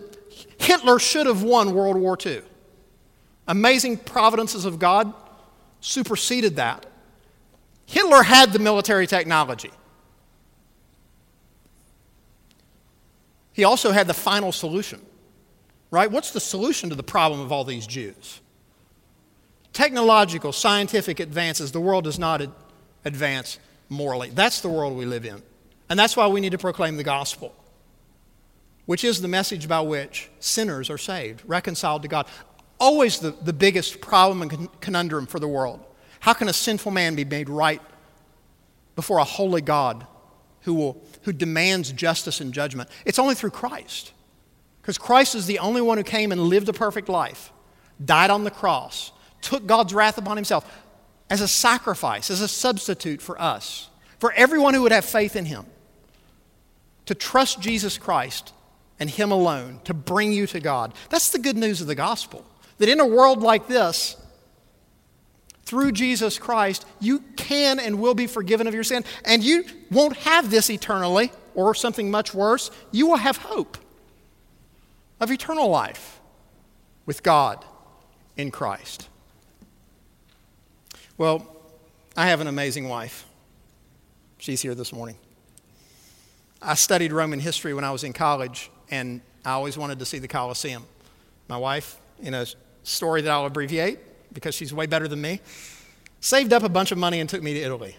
Hitler 0.58 0.98
should 0.98 1.26
have 1.26 1.42
won 1.42 1.74
World 1.74 1.96
War 1.96 2.16
II. 2.24 2.42
Amazing 3.46 3.98
providences 3.98 4.64
of 4.64 4.78
God 4.78 5.12
superseded 5.80 6.56
that. 6.56 6.86
Hitler 7.86 8.22
had 8.22 8.52
the 8.52 8.58
military 8.58 9.06
technology. 9.06 9.70
He 13.52 13.64
also 13.64 13.90
had 13.90 14.06
the 14.06 14.14
final 14.14 14.52
solution, 14.52 15.00
right? 15.90 16.10
What's 16.10 16.32
the 16.32 16.40
solution 16.40 16.90
to 16.90 16.94
the 16.94 17.02
problem 17.02 17.40
of 17.40 17.50
all 17.50 17.64
these 17.64 17.86
Jews? 17.86 18.40
Technological, 19.72 20.52
scientific 20.52 21.18
advances, 21.18 21.72
the 21.72 21.80
world 21.80 22.04
does 22.04 22.18
not 22.18 22.42
advance 23.04 23.58
morally. 23.88 24.30
That's 24.30 24.60
the 24.60 24.68
world 24.68 24.96
we 24.96 25.06
live 25.06 25.24
in. 25.24 25.42
And 25.88 25.98
that's 25.98 26.16
why 26.16 26.26
we 26.26 26.40
need 26.40 26.52
to 26.52 26.58
proclaim 26.58 26.96
the 26.96 27.04
gospel 27.04 27.54
which 28.88 29.04
is 29.04 29.20
the 29.20 29.28
message 29.28 29.68
by 29.68 29.82
which 29.82 30.30
sinners 30.40 30.88
are 30.88 30.96
saved, 30.96 31.42
reconciled 31.44 32.00
to 32.00 32.08
God. 32.08 32.26
Always 32.80 33.18
the, 33.18 33.32
the 33.32 33.52
biggest 33.52 34.00
problem 34.00 34.40
and 34.40 34.80
conundrum 34.80 35.26
for 35.26 35.38
the 35.38 35.46
world. 35.46 35.84
How 36.20 36.32
can 36.32 36.48
a 36.48 36.54
sinful 36.54 36.90
man 36.90 37.14
be 37.14 37.26
made 37.26 37.50
right 37.50 37.82
before 38.96 39.18
a 39.18 39.24
holy 39.24 39.60
God 39.60 40.06
who, 40.62 40.72
will, 40.72 41.02
who 41.24 41.34
demands 41.34 41.92
justice 41.92 42.40
and 42.40 42.50
judgment? 42.50 42.88
It's 43.04 43.18
only 43.18 43.34
through 43.34 43.50
Christ. 43.50 44.14
Because 44.80 44.96
Christ 44.96 45.34
is 45.34 45.44
the 45.44 45.58
only 45.58 45.82
one 45.82 45.98
who 45.98 46.02
came 46.02 46.32
and 46.32 46.40
lived 46.40 46.70
a 46.70 46.72
perfect 46.72 47.10
life, 47.10 47.52
died 48.02 48.30
on 48.30 48.44
the 48.44 48.50
cross, 48.50 49.12
took 49.42 49.66
God's 49.66 49.92
wrath 49.92 50.16
upon 50.16 50.38
himself 50.38 50.64
as 51.28 51.42
a 51.42 51.48
sacrifice, 51.48 52.30
as 52.30 52.40
a 52.40 52.48
substitute 52.48 53.20
for 53.20 53.38
us, 53.38 53.90
for 54.18 54.32
everyone 54.32 54.72
who 54.72 54.80
would 54.80 54.92
have 54.92 55.04
faith 55.04 55.36
in 55.36 55.44
him. 55.44 55.66
To 57.04 57.14
trust 57.14 57.60
Jesus 57.60 57.98
Christ 57.98 58.54
and 59.00 59.08
Him 59.08 59.30
alone 59.30 59.80
to 59.84 59.94
bring 59.94 60.32
you 60.32 60.46
to 60.48 60.60
God. 60.60 60.94
That's 61.10 61.30
the 61.30 61.38
good 61.38 61.56
news 61.56 61.80
of 61.80 61.86
the 61.86 61.94
gospel. 61.94 62.44
That 62.78 62.88
in 62.88 63.00
a 63.00 63.06
world 63.06 63.42
like 63.42 63.66
this, 63.66 64.16
through 65.68 65.92
Jesus 65.92 66.38
Christ, 66.38 66.86
you 66.98 67.20
can 67.36 67.78
and 67.78 68.00
will 68.00 68.14
be 68.14 68.26
forgiven 68.26 68.66
of 68.66 68.72
your 68.72 68.84
sin. 68.84 69.04
And 69.24 69.44
you 69.44 69.64
won't 69.90 70.16
have 70.18 70.50
this 70.50 70.70
eternally 70.70 71.30
or 71.54 71.74
something 71.74 72.10
much 72.10 72.32
worse. 72.32 72.70
You 72.90 73.06
will 73.06 73.16
have 73.16 73.36
hope 73.36 73.76
of 75.20 75.30
eternal 75.30 75.68
life 75.68 76.20
with 77.04 77.22
God 77.22 77.64
in 78.36 78.50
Christ. 78.50 79.08
Well, 81.18 81.46
I 82.16 82.28
have 82.28 82.40
an 82.40 82.46
amazing 82.46 82.88
wife. 82.88 83.26
She's 84.38 84.62
here 84.62 84.74
this 84.74 84.92
morning. 84.92 85.16
I 86.62 86.74
studied 86.74 87.12
Roman 87.12 87.40
history 87.40 87.74
when 87.74 87.84
I 87.84 87.90
was 87.90 88.04
in 88.04 88.12
college, 88.12 88.70
and 88.90 89.20
I 89.44 89.52
always 89.52 89.78
wanted 89.78 89.98
to 89.98 90.04
see 90.04 90.18
the 90.18 90.28
Colosseum. 90.28 90.84
My 91.48 91.56
wife, 91.56 91.98
in 92.20 92.34
a 92.34 92.46
story 92.82 93.22
that 93.22 93.30
I'll 93.30 93.46
abbreviate 93.46 93.98
because 94.32 94.54
she's 94.54 94.72
way 94.72 94.86
better 94.86 95.08
than 95.08 95.20
me, 95.20 95.40
saved 96.20 96.52
up 96.52 96.62
a 96.62 96.68
bunch 96.68 96.92
of 96.92 96.98
money 96.98 97.20
and 97.20 97.28
took 97.28 97.42
me 97.42 97.54
to 97.54 97.60
Italy. 97.60 97.96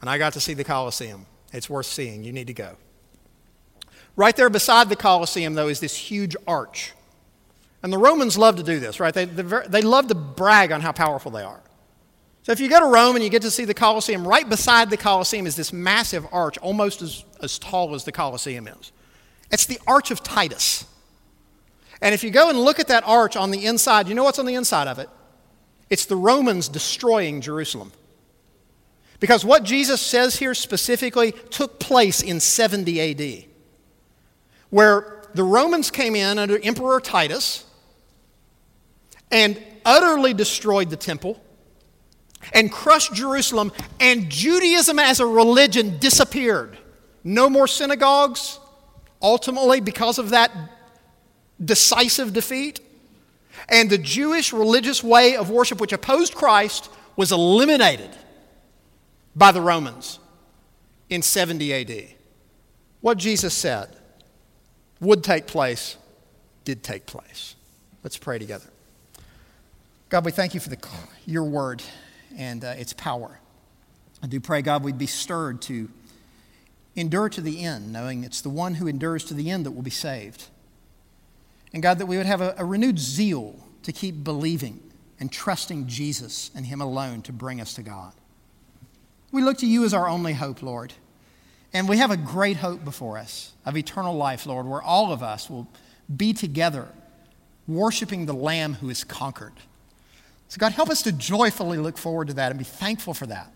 And 0.00 0.10
I 0.10 0.18
got 0.18 0.32
to 0.34 0.40
see 0.40 0.54
the 0.54 0.64
Colosseum. 0.64 1.26
It's 1.52 1.70
worth 1.70 1.86
seeing. 1.86 2.24
You 2.24 2.32
need 2.32 2.48
to 2.48 2.54
go. 2.54 2.76
Right 4.16 4.34
there 4.34 4.50
beside 4.50 4.88
the 4.88 4.96
Colosseum, 4.96 5.54
though, 5.54 5.68
is 5.68 5.80
this 5.80 5.94
huge 5.94 6.36
arch. 6.46 6.92
And 7.82 7.92
the 7.92 7.98
Romans 7.98 8.36
love 8.36 8.56
to 8.56 8.62
do 8.62 8.80
this, 8.80 8.98
right? 8.98 9.14
They, 9.14 9.26
they 9.26 9.82
love 9.82 10.08
to 10.08 10.14
brag 10.14 10.72
on 10.72 10.80
how 10.80 10.92
powerful 10.92 11.30
they 11.30 11.42
are. 11.42 11.60
So 12.42 12.52
if 12.52 12.60
you 12.60 12.68
go 12.68 12.80
to 12.80 12.86
Rome 12.86 13.16
and 13.16 13.24
you 13.24 13.30
get 13.30 13.42
to 13.42 13.50
see 13.50 13.64
the 13.64 13.74
Colosseum, 13.74 14.26
right 14.26 14.48
beside 14.48 14.88
the 14.88 14.96
Colosseum 14.96 15.46
is 15.46 15.56
this 15.56 15.72
massive 15.72 16.26
arch, 16.32 16.58
almost 16.58 17.02
as, 17.02 17.24
as 17.42 17.58
tall 17.58 17.94
as 17.94 18.04
the 18.04 18.12
Colosseum 18.12 18.68
is. 18.68 18.92
It's 19.50 19.66
the 19.66 19.78
Arch 19.86 20.10
of 20.10 20.22
Titus. 20.22 20.84
And 22.00 22.14
if 22.14 22.22
you 22.22 22.30
go 22.30 22.50
and 22.50 22.58
look 22.58 22.78
at 22.78 22.88
that 22.88 23.04
arch 23.06 23.36
on 23.36 23.50
the 23.50 23.64
inside, 23.64 24.08
you 24.08 24.14
know 24.14 24.24
what's 24.24 24.38
on 24.38 24.46
the 24.46 24.54
inside 24.54 24.88
of 24.88 24.98
it? 24.98 25.08
It's 25.88 26.06
the 26.06 26.16
Romans 26.16 26.68
destroying 26.68 27.40
Jerusalem. 27.40 27.92
Because 29.18 29.44
what 29.44 29.62
Jesus 29.62 30.00
says 30.00 30.36
here 30.36 30.54
specifically 30.54 31.32
took 31.32 31.78
place 31.80 32.22
in 32.22 32.38
70 32.38 33.00
AD, 33.00 33.44
where 34.70 35.22
the 35.34 35.44
Romans 35.44 35.90
came 35.90 36.14
in 36.14 36.38
under 36.38 36.58
Emperor 36.62 37.00
Titus 37.00 37.64
and 39.30 39.62
utterly 39.84 40.34
destroyed 40.34 40.90
the 40.90 40.96
temple 40.96 41.40
and 42.52 42.70
crushed 42.70 43.14
Jerusalem, 43.14 43.72
and 43.98 44.30
Judaism 44.30 44.98
as 44.98 45.18
a 45.18 45.26
religion 45.26 45.98
disappeared. 45.98 46.78
No 47.24 47.50
more 47.50 47.66
synagogues, 47.66 48.60
ultimately 49.20 49.80
because 49.80 50.18
of 50.18 50.30
that 50.30 50.50
decisive 51.62 52.32
defeat. 52.32 52.80
And 53.68 53.90
the 53.90 53.98
Jewish 53.98 54.52
religious 54.52 55.02
way 55.02 55.36
of 55.36 55.50
worship, 55.50 55.80
which 55.80 55.92
opposed 55.92 56.34
Christ, 56.34 56.90
was 57.16 57.32
eliminated 57.32 58.10
by 59.34 59.52
the 59.52 59.60
Romans 59.60 60.18
in 61.08 61.22
70 61.22 61.72
AD. 61.72 62.08
What 63.00 63.18
Jesus 63.18 63.54
said 63.54 63.96
would 65.00 65.22
take 65.24 65.46
place 65.46 65.96
did 66.64 66.82
take 66.82 67.06
place. 67.06 67.54
Let's 68.02 68.16
pray 68.16 68.38
together. 68.38 68.66
God, 70.08 70.24
we 70.24 70.32
thank 70.32 70.54
you 70.54 70.60
for 70.60 70.68
the, 70.68 70.78
your 71.24 71.44
word 71.44 71.82
and 72.36 72.64
uh, 72.64 72.74
its 72.76 72.92
power. 72.92 73.38
I 74.22 74.26
do 74.26 74.40
pray, 74.40 74.62
God, 74.62 74.84
we'd 74.84 74.98
be 74.98 75.06
stirred 75.06 75.60
to 75.62 75.88
endure 76.96 77.28
to 77.28 77.40
the 77.40 77.62
end, 77.62 77.92
knowing 77.92 78.24
it's 78.24 78.40
the 78.40 78.48
one 78.48 78.74
who 78.74 78.88
endures 78.88 79.24
to 79.26 79.34
the 79.34 79.50
end 79.50 79.66
that 79.66 79.72
will 79.72 79.82
be 79.82 79.90
saved. 79.90 80.46
And 81.72 81.82
God, 81.82 81.98
that 81.98 82.06
we 82.06 82.16
would 82.16 82.26
have 82.26 82.40
a, 82.40 82.54
a 82.58 82.64
renewed 82.64 82.98
zeal 82.98 83.54
to 83.82 83.92
keep 83.92 84.24
believing 84.24 84.82
and 85.20 85.30
trusting 85.30 85.86
Jesus 85.86 86.50
and 86.54 86.66
Him 86.66 86.80
alone 86.80 87.22
to 87.22 87.32
bring 87.32 87.60
us 87.60 87.74
to 87.74 87.82
God. 87.82 88.12
We 89.30 89.42
look 89.42 89.58
to 89.58 89.66
you 89.66 89.84
as 89.84 89.94
our 89.94 90.08
only 90.08 90.32
hope, 90.32 90.62
Lord. 90.62 90.94
And 91.72 91.88
we 91.88 91.98
have 91.98 92.10
a 92.10 92.16
great 92.16 92.56
hope 92.56 92.84
before 92.84 93.18
us 93.18 93.52
of 93.64 93.76
eternal 93.76 94.14
life, 94.14 94.46
Lord, 94.46 94.66
where 94.66 94.82
all 94.82 95.12
of 95.12 95.22
us 95.22 95.50
will 95.50 95.68
be 96.14 96.32
together 96.32 96.88
worshiping 97.68 98.26
the 98.26 98.32
Lamb 98.32 98.74
who 98.74 98.88
is 98.88 99.04
conquered. 99.04 99.52
So, 100.48 100.58
God, 100.58 100.72
help 100.72 100.90
us 100.90 101.02
to 101.02 101.12
joyfully 101.12 101.78
look 101.78 101.98
forward 101.98 102.28
to 102.28 102.34
that 102.34 102.50
and 102.50 102.58
be 102.58 102.64
thankful 102.64 103.14
for 103.14 103.26
that. 103.26 103.54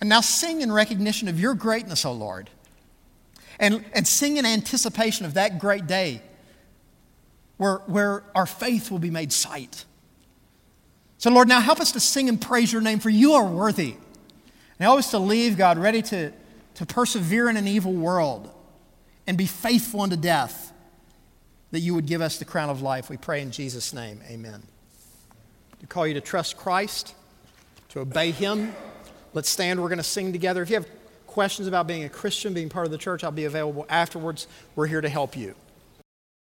And 0.00 0.08
now 0.08 0.20
sing 0.20 0.60
in 0.60 0.70
recognition 0.70 1.28
of 1.28 1.40
your 1.40 1.54
greatness, 1.54 2.04
O 2.04 2.12
Lord. 2.12 2.50
And, 3.58 3.84
and 3.92 4.06
sing 4.06 4.36
in 4.36 4.46
anticipation 4.46 5.26
of 5.26 5.34
that 5.34 5.58
great 5.58 5.86
day 5.86 6.22
where, 7.56 7.78
where 7.86 8.22
our 8.34 8.46
faith 8.46 8.90
will 8.90 9.00
be 9.00 9.10
made 9.10 9.32
sight. 9.32 9.84
So, 11.18 11.30
Lord, 11.30 11.48
now 11.48 11.60
help 11.60 11.80
us 11.80 11.92
to 11.92 12.00
sing 12.00 12.28
and 12.28 12.40
praise 12.40 12.72
your 12.72 12.80
name, 12.80 13.00
for 13.00 13.10
you 13.10 13.32
are 13.32 13.44
worthy. 13.44 13.94
And 13.94 14.84
help 14.84 15.00
us 15.00 15.10
to 15.10 15.18
leave, 15.18 15.56
God, 15.56 15.76
ready 15.76 16.00
to, 16.02 16.32
to 16.74 16.86
persevere 16.86 17.48
in 17.48 17.56
an 17.56 17.66
evil 17.66 17.92
world 17.92 18.48
and 19.26 19.36
be 19.36 19.46
faithful 19.46 20.02
unto 20.02 20.16
death, 20.16 20.72
that 21.72 21.80
you 21.80 21.94
would 21.94 22.06
give 22.06 22.22
us 22.22 22.38
the 22.38 22.44
crown 22.44 22.70
of 22.70 22.80
life. 22.80 23.10
We 23.10 23.16
pray 23.16 23.42
in 23.42 23.50
Jesus' 23.50 23.92
name. 23.92 24.22
Amen. 24.28 24.62
To 25.80 25.86
call 25.88 26.06
you 26.06 26.14
to 26.14 26.20
trust 26.20 26.56
Christ, 26.56 27.14
to 27.90 28.00
obey 28.00 28.30
Him. 28.30 28.72
Let's 29.38 29.50
stand. 29.50 29.80
We're 29.80 29.88
going 29.88 29.98
to 29.98 30.02
sing 30.02 30.32
together. 30.32 30.62
If 30.62 30.70
you 30.70 30.74
have 30.74 30.88
questions 31.28 31.68
about 31.68 31.86
being 31.86 32.02
a 32.02 32.08
Christian, 32.08 32.54
being 32.54 32.68
part 32.68 32.86
of 32.86 32.90
the 32.90 32.98
church, 32.98 33.22
I'll 33.22 33.30
be 33.30 33.44
available 33.44 33.86
afterwards. 33.88 34.48
We're 34.74 34.88
here 34.88 35.00
to 35.00 35.08
help 35.08 35.36
you. 35.36 35.54